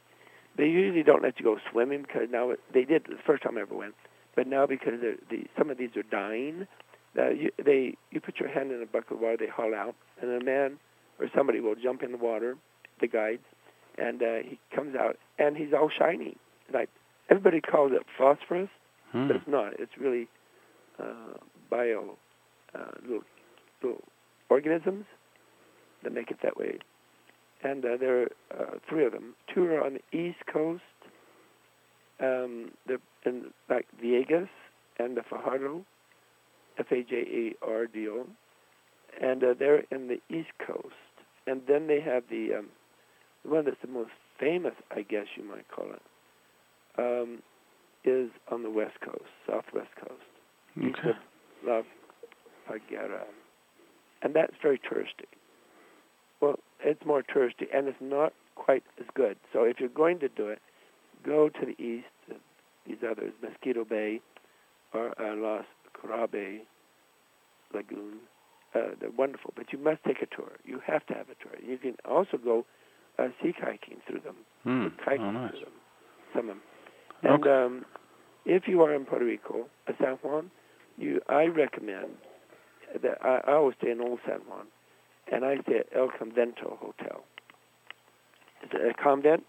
they 0.56 0.66
usually 0.66 1.02
don't 1.02 1.22
let 1.22 1.38
you 1.38 1.44
go 1.44 1.58
swimming 1.70 2.02
because 2.02 2.28
now 2.30 2.50
it, 2.50 2.60
they 2.72 2.84
did 2.84 3.04
the 3.04 3.16
first 3.26 3.42
time 3.42 3.58
I 3.58 3.62
ever 3.62 3.74
went, 3.74 3.94
but 4.34 4.46
now 4.46 4.66
because 4.66 4.94
the, 5.00 5.44
some 5.58 5.70
of 5.70 5.78
these 5.78 5.90
are 5.96 6.02
dying, 6.02 6.66
uh, 7.18 7.30
you, 7.30 7.50
they 7.64 7.94
you 8.10 8.20
put 8.20 8.38
your 8.40 8.48
hand 8.48 8.72
in 8.72 8.82
a 8.82 8.86
bucket 8.86 9.12
of 9.12 9.20
water, 9.20 9.36
they 9.38 9.48
haul 9.48 9.74
out, 9.74 9.94
and 10.20 10.30
a 10.30 10.44
man 10.44 10.78
or 11.18 11.28
somebody 11.34 11.60
will 11.60 11.74
jump 11.74 12.02
in 12.02 12.12
the 12.12 12.18
water, 12.18 12.56
the 13.00 13.06
guides, 13.06 13.42
and 13.98 14.22
uh, 14.22 14.36
he 14.44 14.58
comes 14.74 14.94
out 14.94 15.16
and 15.38 15.56
he's 15.56 15.72
all 15.72 15.90
shiny. 15.96 16.36
Like 16.72 16.90
everybody 17.30 17.60
calls 17.60 17.92
it 17.92 18.02
phosphorus, 18.18 18.68
Hmm. 19.12 19.28
but 19.28 19.36
it's 19.36 19.46
not. 19.48 19.78
It's 19.78 19.92
really 20.00 20.26
uh, 20.98 21.38
bio 21.70 22.16
uh, 22.74 22.90
little 23.02 23.22
little 23.82 24.02
organisms 24.50 25.04
that 26.02 26.12
make 26.12 26.30
it 26.32 26.38
that 26.42 26.56
way. 26.56 26.78
And 27.66 27.85
uh, 27.85 27.96
there 27.98 28.22
are 28.22 28.29
uh, 28.59 28.64
three 28.88 29.05
of 29.05 29.12
them. 29.12 29.35
Two 29.52 29.64
are 29.64 29.85
on 29.85 29.94
the 29.98 30.16
east 30.16 30.38
coast. 30.52 30.83
Um, 32.20 32.70
they're 32.87 32.98
in 33.24 33.46
like 33.68 33.87
Vieques 34.02 34.48
and 34.98 35.16
the 35.16 35.22
Fajardo, 35.29 35.85
F-A-J-A-R-D-O, 36.79 38.26
and 39.20 39.42
uh, 39.44 39.55
they're 39.59 39.83
in 39.90 40.09
the 40.09 40.20
east 40.35 40.50
coast. 40.64 40.94
And 41.46 41.62
then 41.68 41.87
they 41.87 42.00
have 42.00 42.24
the 42.31 42.55
um, 42.59 42.66
the 43.44 43.50
one 43.50 43.64
that's 43.64 43.76
the 43.83 43.88
most 43.88 44.11
famous, 44.38 44.74
I 44.90 45.02
guess 45.02 45.26
you 45.37 45.44
might 45.44 45.66
call 45.68 45.87
it, 45.92 46.02
um, 46.98 47.38
is 48.05 48.31
on 48.50 48.62
the 48.62 48.70
west 48.70 49.00
coast, 49.05 49.31
southwest 49.46 49.90
coast 50.00 50.22
east 50.81 50.98
Okay. 51.00 51.11
of 51.11 51.16
La. 51.68 51.81
And 54.22 54.35
that's 54.35 54.55
very 54.62 54.79
touristy. 54.79 55.26
It's 56.80 57.04
more 57.04 57.22
touristy, 57.22 57.66
and 57.74 57.88
it's 57.88 57.96
not 58.00 58.32
quite 58.54 58.84
as 59.00 59.06
good. 59.14 59.36
So 59.52 59.64
if 59.64 59.80
you're 59.80 59.88
going 59.88 60.18
to 60.20 60.28
do 60.28 60.48
it, 60.48 60.60
go 61.24 61.48
to 61.48 61.66
the 61.66 61.82
east, 61.82 62.06
these 62.86 62.98
others, 63.08 63.32
Mosquito 63.42 63.84
Bay 63.84 64.20
or 64.92 65.08
uh, 65.20 65.34
Los 65.36 65.64
Corabe 65.94 66.60
Lagoon. 67.74 68.18
Uh, 68.74 68.88
they're 69.00 69.10
wonderful, 69.10 69.52
but 69.56 69.72
you 69.72 69.78
must 69.78 70.02
take 70.04 70.20
a 70.22 70.26
tour. 70.26 70.52
You 70.64 70.80
have 70.86 71.04
to 71.06 71.14
have 71.14 71.26
a 71.30 71.34
tour. 71.42 71.58
You 71.66 71.78
can 71.78 71.96
also 72.04 72.36
go 72.36 72.66
uh, 73.18 73.28
sea 73.42 73.52
kayaking 73.60 73.98
through 74.06 74.20
them 74.20 74.36
Hmm. 74.64 74.88
kites 75.04 75.22
Oh, 75.24 75.30
nice. 75.30 75.52
to 75.52 75.60
them, 75.60 75.72
some 76.34 76.40
of 76.50 76.56
them. 76.56 76.62
And 77.22 77.46
Okay. 77.46 77.50
um, 77.50 77.84
if 78.44 78.68
you 78.68 78.82
are 78.82 78.92
in 78.94 79.04
Puerto 79.06 79.24
Rico, 79.24 79.68
uh, 79.88 79.92
San 80.00 80.16
Juan, 80.22 80.50
you 80.98 81.20
I 81.28 81.44
recommend 81.46 82.16
that 83.02 83.18
I, 83.24 83.40
I 83.50 83.52
always 83.54 83.76
stay 83.80 83.90
in 83.90 84.00
Old 84.00 84.20
San 84.26 84.40
Juan, 84.48 84.66
and 85.32 85.44
I 85.44 85.58
stay 85.62 85.78
at 85.78 85.86
El 85.94 86.08
Convento 86.08 86.78
Hotel. 86.78 87.22
It's 88.62 88.74
a 88.74 89.02
convent 89.02 89.44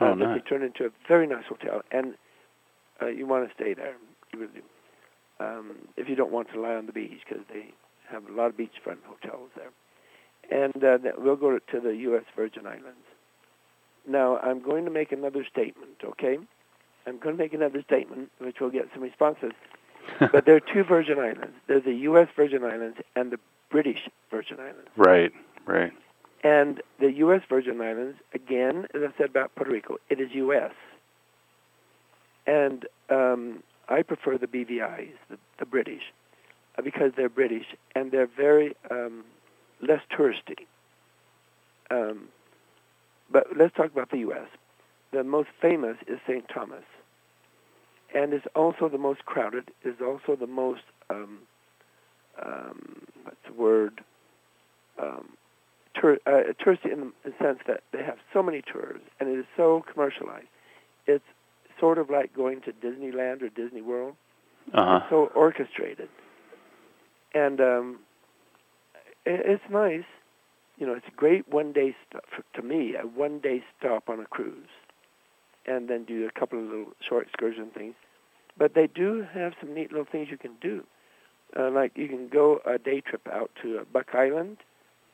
Oh, 0.00 0.06
uh, 0.06 0.08
that 0.10 0.16
nice. 0.16 0.42
they 0.42 0.48
turned 0.48 0.64
into 0.64 0.84
a 0.84 0.90
very 1.08 1.26
nice 1.26 1.44
hotel, 1.48 1.82
and 1.90 2.14
uh, 3.00 3.06
you 3.06 3.26
want 3.26 3.48
to 3.48 3.54
stay 3.54 3.72
there. 3.74 3.94
You 4.32 4.40
really 4.40 4.52
do. 4.56 4.62
Um, 5.44 5.76
if 5.96 6.08
you 6.08 6.14
don't 6.16 6.30
want 6.32 6.50
to 6.52 6.60
lie 6.60 6.74
on 6.74 6.86
the 6.86 6.92
beach, 6.92 7.20
because 7.26 7.44
they 7.52 7.72
have 8.10 8.28
a 8.28 8.32
lot 8.32 8.46
of 8.46 8.56
beachfront 8.56 8.98
hotels 9.06 9.50
there. 9.56 9.70
And 10.50 10.76
uh, 10.84 10.98
that 10.98 11.20
we'll 11.20 11.36
go 11.36 11.58
to 11.58 11.80
the 11.80 11.96
U.S. 11.96 12.24
Virgin 12.36 12.66
Islands. 12.66 13.04
Now, 14.06 14.36
I'm 14.38 14.60
going 14.62 14.84
to 14.84 14.90
make 14.90 15.12
another 15.12 15.44
statement, 15.50 15.96
okay? 16.04 16.38
I'm 17.06 17.18
going 17.18 17.36
to 17.36 17.42
make 17.42 17.52
another 17.54 17.82
statement, 17.82 18.30
which 18.38 18.60
will 18.60 18.70
get 18.70 18.88
some 18.92 19.02
responses. 19.02 19.52
but 20.20 20.44
there 20.46 20.56
are 20.56 20.60
two 20.60 20.84
Virgin 20.84 21.18
Islands. 21.18 21.56
There's 21.66 21.84
the 21.84 21.94
U.S. 21.94 22.28
Virgin 22.36 22.62
Islands 22.64 22.98
and 23.16 23.32
the 23.32 23.38
British 23.70 24.08
Virgin 24.30 24.58
Islands. 24.60 24.90
right. 24.96 25.32
Right. 25.66 25.92
And 26.44 26.80
the 27.00 27.10
U.S. 27.12 27.42
Virgin 27.48 27.80
Islands, 27.80 28.18
again, 28.32 28.86
as 28.94 29.02
I 29.02 29.16
said 29.18 29.30
about 29.30 29.54
Puerto 29.56 29.72
Rico, 29.72 29.96
it 30.08 30.20
is 30.20 30.28
U.S. 30.34 30.70
And 32.46 32.86
um, 33.10 33.64
I 33.88 34.02
prefer 34.02 34.38
the 34.38 34.46
BVIs, 34.46 35.10
the, 35.28 35.38
the 35.58 35.66
British, 35.66 36.02
uh, 36.78 36.82
because 36.82 37.12
they're 37.16 37.28
British 37.28 37.66
and 37.96 38.12
they're 38.12 38.28
very 38.28 38.76
um, 38.90 39.24
less 39.80 40.02
touristy. 40.16 40.66
Um, 41.90 42.28
but 43.30 43.46
let's 43.56 43.74
talk 43.74 43.90
about 43.90 44.10
the 44.10 44.18
U.S. 44.18 44.46
The 45.12 45.24
most 45.24 45.48
famous 45.60 45.96
is 46.06 46.18
St. 46.28 46.44
Thomas, 46.52 46.84
and 48.14 48.32
it's 48.32 48.46
also 48.54 48.88
the 48.88 48.98
most 48.98 49.24
crowded. 49.24 49.70
Is 49.84 49.96
also 50.00 50.36
the 50.38 50.46
most 50.46 50.82
um, 51.10 51.40
um, 52.44 53.02
what's 53.24 53.36
the 53.46 53.54
word? 53.54 54.02
Um, 55.00 55.30
tour, 56.00 56.18
uh, 56.26 56.52
touristy 56.64 56.92
in 56.92 57.12
the 57.24 57.32
sense 57.42 57.58
that 57.66 57.82
they 57.92 58.02
have 58.02 58.18
so 58.32 58.42
many 58.42 58.62
tours 58.62 59.00
and 59.20 59.28
it 59.28 59.38
is 59.38 59.46
so 59.56 59.84
commercialized. 59.92 60.46
It's 61.06 61.24
sort 61.78 61.98
of 61.98 62.10
like 62.10 62.34
going 62.34 62.60
to 62.62 62.72
Disneyland 62.72 63.42
or 63.42 63.48
Disney 63.48 63.82
World. 63.82 64.14
Uh 64.72 64.84
huh. 64.84 64.96
It's 64.96 65.10
so 65.10 65.30
orchestrated, 65.34 66.08
and 67.34 67.60
um, 67.60 67.98
it, 69.24 69.40
it's 69.44 69.62
nice. 69.70 70.04
You 70.76 70.86
know, 70.86 70.94
it's 70.94 71.06
a 71.06 71.16
great 71.16 71.48
one-day 71.48 71.94
stop 72.08 72.24
for, 72.34 72.60
to 72.60 72.66
me. 72.66 72.94
A 73.00 73.06
one-day 73.06 73.62
stop 73.78 74.08
on 74.08 74.18
a 74.20 74.26
cruise, 74.26 74.68
and 75.66 75.88
then 75.88 76.04
do 76.04 76.26
a 76.26 76.38
couple 76.38 76.58
of 76.58 76.64
little 76.64 76.92
short 77.08 77.28
excursion 77.28 77.70
things. 77.76 77.94
But 78.58 78.74
they 78.74 78.88
do 78.88 79.24
have 79.32 79.52
some 79.60 79.72
neat 79.72 79.92
little 79.92 80.06
things 80.10 80.28
you 80.30 80.38
can 80.38 80.56
do. 80.60 80.82
Uh, 81.58 81.70
like 81.70 81.92
you 81.96 82.08
can 82.08 82.28
go 82.28 82.60
a 82.66 82.78
day 82.78 83.00
trip 83.00 83.26
out 83.32 83.50
to 83.62 83.78
uh, 83.78 83.84
Buck 83.92 84.14
Island, 84.14 84.58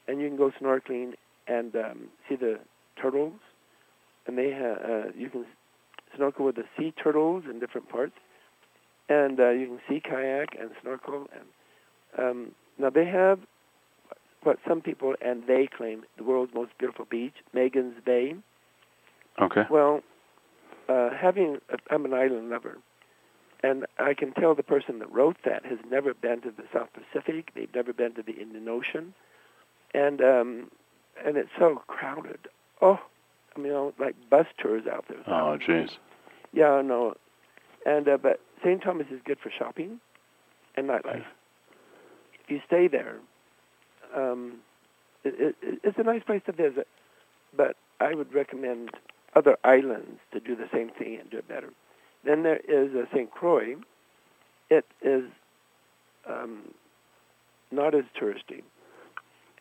and 0.08 0.20
you 0.20 0.28
can 0.28 0.36
go 0.36 0.50
snorkeling 0.60 1.14
and 1.46 1.74
um, 1.76 2.08
see 2.28 2.36
the 2.36 2.58
turtles. 3.00 3.34
And 4.26 4.38
they 4.38 4.52
ha- 4.52 4.80
uh, 4.84 5.10
you 5.16 5.28
can 5.28 5.44
snorkel 6.16 6.46
with 6.46 6.56
the 6.56 6.64
sea 6.76 6.92
turtles 7.02 7.44
in 7.48 7.60
different 7.60 7.88
parts, 7.88 8.14
and 9.08 9.38
uh, 9.38 9.50
you 9.50 9.66
can 9.66 9.80
sea 9.88 10.00
kayak 10.00 10.48
and 10.58 10.70
snorkel. 10.80 11.26
And 11.34 11.46
um, 12.18 12.52
now 12.78 12.90
they 12.90 13.04
have 13.06 13.40
what 14.42 14.58
some 14.66 14.80
people 14.80 15.14
and 15.24 15.44
they 15.46 15.68
claim 15.76 16.02
the 16.16 16.24
world's 16.24 16.54
most 16.54 16.72
beautiful 16.78 17.06
beach, 17.08 17.34
Magens 17.54 18.04
Bay. 18.04 18.34
Okay. 19.40 19.62
Well, 19.70 20.02
uh, 20.88 21.10
having 21.18 21.58
I'm 21.90 22.04
an 22.04 22.14
island 22.14 22.50
lover, 22.50 22.78
and 23.62 23.86
I 23.98 24.14
can 24.14 24.32
tell 24.32 24.54
the 24.54 24.62
person 24.62 24.98
that 24.98 25.12
wrote 25.12 25.36
that 25.44 25.64
has 25.64 25.78
never 25.88 26.14
been 26.14 26.40
to 26.42 26.50
the 26.50 26.64
South 26.72 26.88
Pacific. 26.92 27.52
They've 27.54 27.74
never 27.74 27.92
been 27.92 28.14
to 28.14 28.22
the 28.22 28.32
Indian 28.32 28.68
Ocean, 28.68 29.14
and 29.94 30.20
um, 30.20 30.70
and 31.24 31.36
it's 31.36 31.50
so 31.58 31.82
crowded. 31.86 32.48
Oh, 32.80 32.98
I 33.54 33.58
mean, 33.58 33.68
you 33.68 33.72
know, 33.72 33.94
like 33.98 34.14
bus 34.28 34.46
tours 34.58 34.84
out 34.90 35.04
there. 35.08 35.22
Oh, 35.26 35.58
jeez. 35.58 35.90
Yeah, 36.52 36.82
no, 36.84 37.14
and 37.86 38.08
uh, 38.08 38.18
but 38.20 38.40
St. 38.64 38.82
Thomas 38.82 39.06
is 39.10 39.20
good 39.24 39.38
for 39.42 39.50
shopping 39.56 40.00
and 40.76 40.88
nightlife. 40.88 41.24
If 42.44 42.50
you 42.50 42.60
stay 42.66 42.88
there, 42.88 43.16
um, 44.16 44.58
it, 45.24 45.54
it, 45.62 45.78
it's 45.84 45.98
a 45.98 46.02
nice 46.02 46.22
place 46.22 46.42
to 46.46 46.52
visit, 46.52 46.88
but 47.56 47.76
I 48.00 48.14
would 48.14 48.34
recommend 48.34 48.90
other 49.34 49.56
islands 49.64 50.20
to 50.32 50.40
do 50.40 50.56
the 50.56 50.68
same 50.72 50.90
thing 50.90 51.18
and 51.20 51.30
do 51.30 51.38
it 51.38 51.48
better. 51.48 51.70
Then 52.24 52.42
there 52.42 52.58
is 52.68 52.94
uh, 52.94 53.04
St. 53.12 53.30
Croix. 53.30 53.74
It 54.70 54.84
is 55.02 55.24
um, 56.28 56.72
not 57.70 57.94
as 57.94 58.04
touristy, 58.20 58.62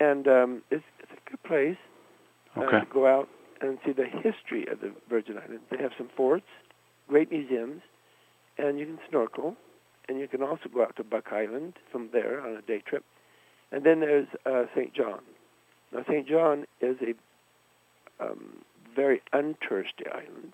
and 0.00 0.26
um, 0.28 0.62
it's, 0.70 0.84
it's 1.00 1.12
a 1.12 1.30
good 1.30 1.42
place 1.42 1.76
uh, 2.56 2.60
Okay. 2.62 2.80
to 2.80 2.86
go 2.92 3.06
out 3.06 3.28
and 3.60 3.78
see 3.84 3.92
the 3.92 4.06
history 4.06 4.66
of 4.70 4.80
the 4.80 4.92
Virgin 5.08 5.36
Islands. 5.38 5.62
They 5.70 5.78
have 5.78 5.92
some 5.96 6.08
forts, 6.16 6.46
great 7.08 7.30
museums, 7.30 7.82
and 8.58 8.78
you 8.78 8.86
can 8.86 8.98
snorkel, 9.08 9.56
and 10.08 10.18
you 10.18 10.28
can 10.28 10.42
also 10.42 10.68
go 10.72 10.82
out 10.82 10.96
to 10.96 11.04
Buck 11.04 11.32
Island 11.32 11.74
from 11.90 12.10
there 12.12 12.40
on 12.40 12.56
a 12.56 12.62
day 12.62 12.82
trip. 12.86 13.04
And 13.70 13.84
then 13.84 14.00
there's 14.00 14.28
uh, 14.44 14.64
St. 14.74 14.92
John. 14.94 15.20
Now, 15.92 16.04
St. 16.08 16.26
John 16.28 16.64
is 16.80 16.96
a 17.00 18.22
um, 18.22 18.58
very 18.94 19.22
untouristy 19.32 20.06
island, 20.12 20.52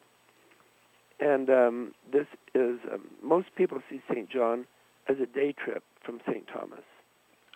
and 1.20 1.50
um, 1.50 1.94
this 2.12 2.26
is 2.54 2.78
um, 2.92 3.08
most 3.22 3.48
people 3.56 3.78
see 3.90 4.00
St. 4.10 4.28
John 4.30 4.66
as 5.08 5.16
a 5.22 5.26
day 5.26 5.52
trip 5.52 5.82
from 6.04 6.20
St. 6.26 6.46
Thomas. 6.52 6.84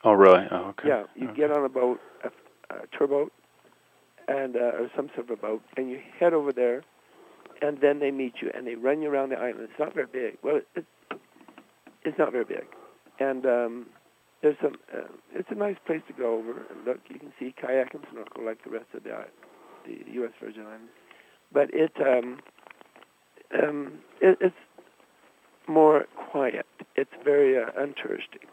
Oh, 0.05 0.13
really? 0.13 0.45
Oh, 0.51 0.71
okay. 0.71 0.89
Yeah, 0.89 1.05
you 1.15 1.29
Okay. 1.29 1.43
get 1.43 1.53
on 1.53 1.65
a 1.65 1.69
boat, 1.69 2.01
a, 2.25 2.29
a 2.75 2.87
tour 2.97 3.07
boat, 3.07 3.33
and 4.29 4.57
uh, 4.57 4.81
or 4.81 4.91
some 4.97 5.09
sort 5.15 5.31
of 5.31 5.39
a 5.39 5.41
boat, 5.41 5.63
and 5.77 5.91
you 5.91 6.01
head 6.19 6.33
over 6.33 6.53
there, 6.53 6.83
and 7.61 7.79
then 7.81 8.01
they 8.01 8.11
meet 8.11 8.35
you 8.43 8.51
and 8.55 8.67
they 8.67 8.75
run 8.75 9.03
you 9.03 9.11
around 9.11 9.31
the 9.31 9.37
island. 9.37 9.61
It's 9.71 9.79
not 9.79 9.95
very 9.95 10.07
big. 10.07 10.39
Well, 10.43 10.61
it's 10.75 10.87
it's 12.05 12.19
not 12.19 12.33
very 12.33 12.45
big, 12.45 12.67
and 13.21 13.47
um, 13.47 13.87
there's 14.43 14.57
some. 14.61 14.75
Uh, 14.93 15.07
it's 15.35 15.49
a 15.51 15.55
nice 15.55 15.77
place 15.87 16.03
to 16.09 16.13
go 16.13 16.35
over 16.35 16.53
and 16.71 16.85
look. 16.85 16.99
You 17.09 17.19
can 17.21 17.33
see 17.39 17.55
kayak 17.61 17.95
and 17.95 18.05
snorkel 18.11 18.45
like 18.45 18.65
the 18.65 18.71
rest 18.71 18.87
of 18.95 19.05
the 19.05 19.11
the 19.87 20.13
U.S. 20.15 20.33
Virgin 20.43 20.63
Islands, 20.67 20.91
but 21.53 21.71
it 21.73 21.93
um, 22.01 22.41
um, 23.61 23.93
it, 24.21 24.39
it's 24.41 24.55
more 25.69 26.07
quiet. 26.31 26.67
It's 26.97 27.11
very 27.25 27.57
uh, 27.59 27.71
untouristy. 27.79 28.45